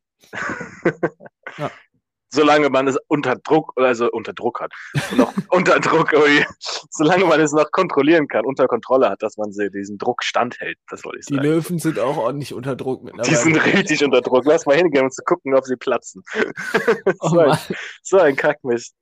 [1.57, 1.71] Ja.
[2.31, 4.71] Solange man es unter Druck, also unter Druck hat.
[5.17, 6.45] Noch unter Druck, ui.
[6.91, 10.77] solange man es noch kontrollieren kann, unter Kontrolle hat, dass man sie diesen Druck standhält,
[10.89, 11.47] das wollte ich Die sagen.
[11.47, 13.29] Löwen sind auch ordentlich unter Druck mittlerweile.
[13.29, 14.45] Die sind richtig unter Druck.
[14.45, 16.23] Lass mal hingehen, um zu gucken, ob sie platzen.
[17.19, 17.57] oh so, ein,
[18.03, 18.95] so ein Kackmist.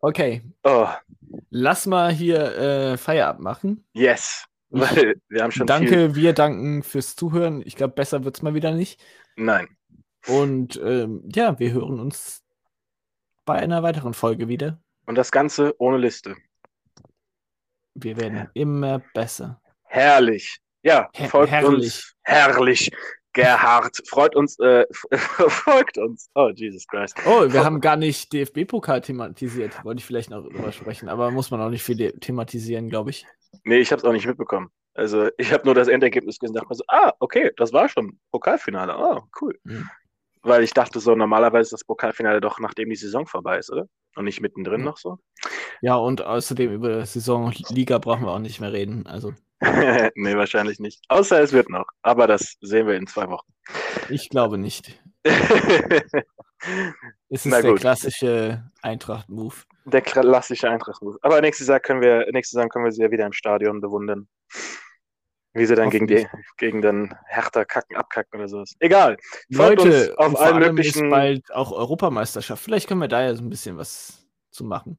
[0.00, 0.86] Okay, Oh,
[1.50, 3.86] lass mal hier äh, Feierabend machen.
[3.94, 4.44] yes.
[4.76, 6.14] Weil wir haben schon Danke, viel.
[6.16, 7.62] wir danken fürs Zuhören.
[7.64, 9.00] Ich glaube, besser wird es mal wieder nicht.
[9.36, 9.68] Nein.
[10.26, 12.42] Und ähm, ja, wir hören uns
[13.44, 14.78] bei einer weiteren Folge wieder.
[15.06, 16.34] Und das Ganze ohne Liste.
[17.94, 19.60] Wir werden immer besser.
[19.84, 20.58] Herrlich.
[20.82, 21.84] Ja, Her- folgt herrlich.
[21.84, 22.14] uns.
[22.22, 22.90] Herrlich.
[23.32, 24.00] Gerhard.
[24.08, 24.86] Freut uns, äh,
[25.48, 26.28] folgt uns.
[26.34, 27.16] Oh, Jesus Christ.
[27.26, 29.84] Oh, wir haben gar nicht DFB-Pokal thematisiert.
[29.84, 33.26] Wollte ich vielleicht noch drüber sprechen, aber muss man auch nicht viel thematisieren, glaube ich.
[33.64, 34.70] Nee, ich habe es auch nicht mitbekommen.
[34.94, 37.88] Also, ich habe nur das Endergebnis gesehen und dachte mir so, ah, okay, das war
[37.88, 38.94] schon Pokalfinale.
[38.96, 39.58] Oh, cool.
[39.64, 39.88] Mhm.
[40.44, 43.86] Weil ich dachte so, normalerweise ist das Pokalfinale doch, nachdem die Saison vorbei ist, oder?
[44.16, 44.86] Und nicht mittendrin Mhm.
[44.86, 45.18] noch so?
[45.80, 49.06] Ja, und außerdem über Saison Liga brauchen wir auch nicht mehr reden.
[49.06, 49.32] Also,
[50.14, 51.02] nee, wahrscheinlich nicht.
[51.08, 51.86] Außer es wird noch.
[52.02, 53.46] Aber das sehen wir in zwei Wochen.
[54.10, 55.02] ich glaube nicht.
[57.28, 57.80] Es ist Na der gut.
[57.80, 59.54] klassische Eintracht-Move.
[59.84, 61.18] Der klassische Eintracht-Move.
[61.20, 64.28] Aber nächste Saison können wir, nächste Saison können wir sie ja wieder im Stadion bewundern.
[65.54, 66.26] Wie sie dann gegen die,
[66.56, 68.74] gegen den Hertha kacken, abkacken oder sowas.
[68.80, 69.16] Egal.
[69.52, 72.62] Folgt Leute, uns auf allen möglichen- ist bald auch Europameisterschaft.
[72.62, 74.98] Vielleicht können wir da ja so ein bisschen was zu machen.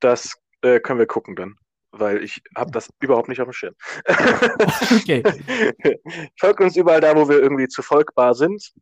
[0.00, 1.54] Das äh, können wir gucken dann.
[1.92, 3.74] Weil ich habe das überhaupt nicht auf dem Schirm.
[5.00, 5.22] Okay.
[6.38, 8.72] Folgt uns überall da, wo wir irgendwie zu folgbar sind.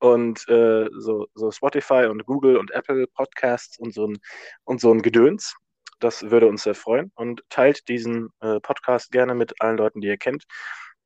[0.00, 4.18] Und äh, so, so Spotify und Google und Apple Podcasts und so ein,
[4.64, 5.54] und so ein Gedöns.
[6.00, 7.12] Das würde uns sehr freuen.
[7.14, 10.44] Und teilt diesen äh, Podcast gerne mit allen Leuten, die ihr kennt.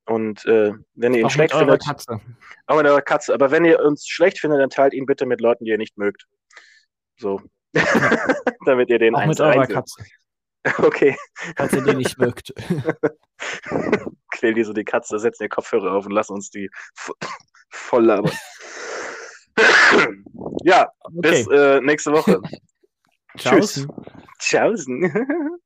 [0.06, 2.20] Und äh, wenn ihr ihn Auch schlecht findet, Katze.
[2.66, 3.34] auch mit eurer Katze.
[3.34, 5.96] Aber wenn ihr uns schlecht findet, dann teilt ihn bitte mit Leuten, die ihr nicht
[5.98, 6.26] mögt.
[7.16, 7.40] So.
[8.66, 9.66] Damit ihr den Auch mit eurer.
[9.66, 10.04] Katze.
[10.78, 11.14] Okay.
[11.56, 12.54] Katze, die nicht mögt.
[14.32, 17.12] Quäl dir so die Katze, setz dir Kopfhörer auf und lass uns die vo-
[17.68, 18.32] voll labern.
[20.64, 21.20] ja, Okay.
[21.20, 22.40] bis äh, nächste Woche.
[23.36, 23.86] Tschüss.
[24.38, 25.12] Tschaußen.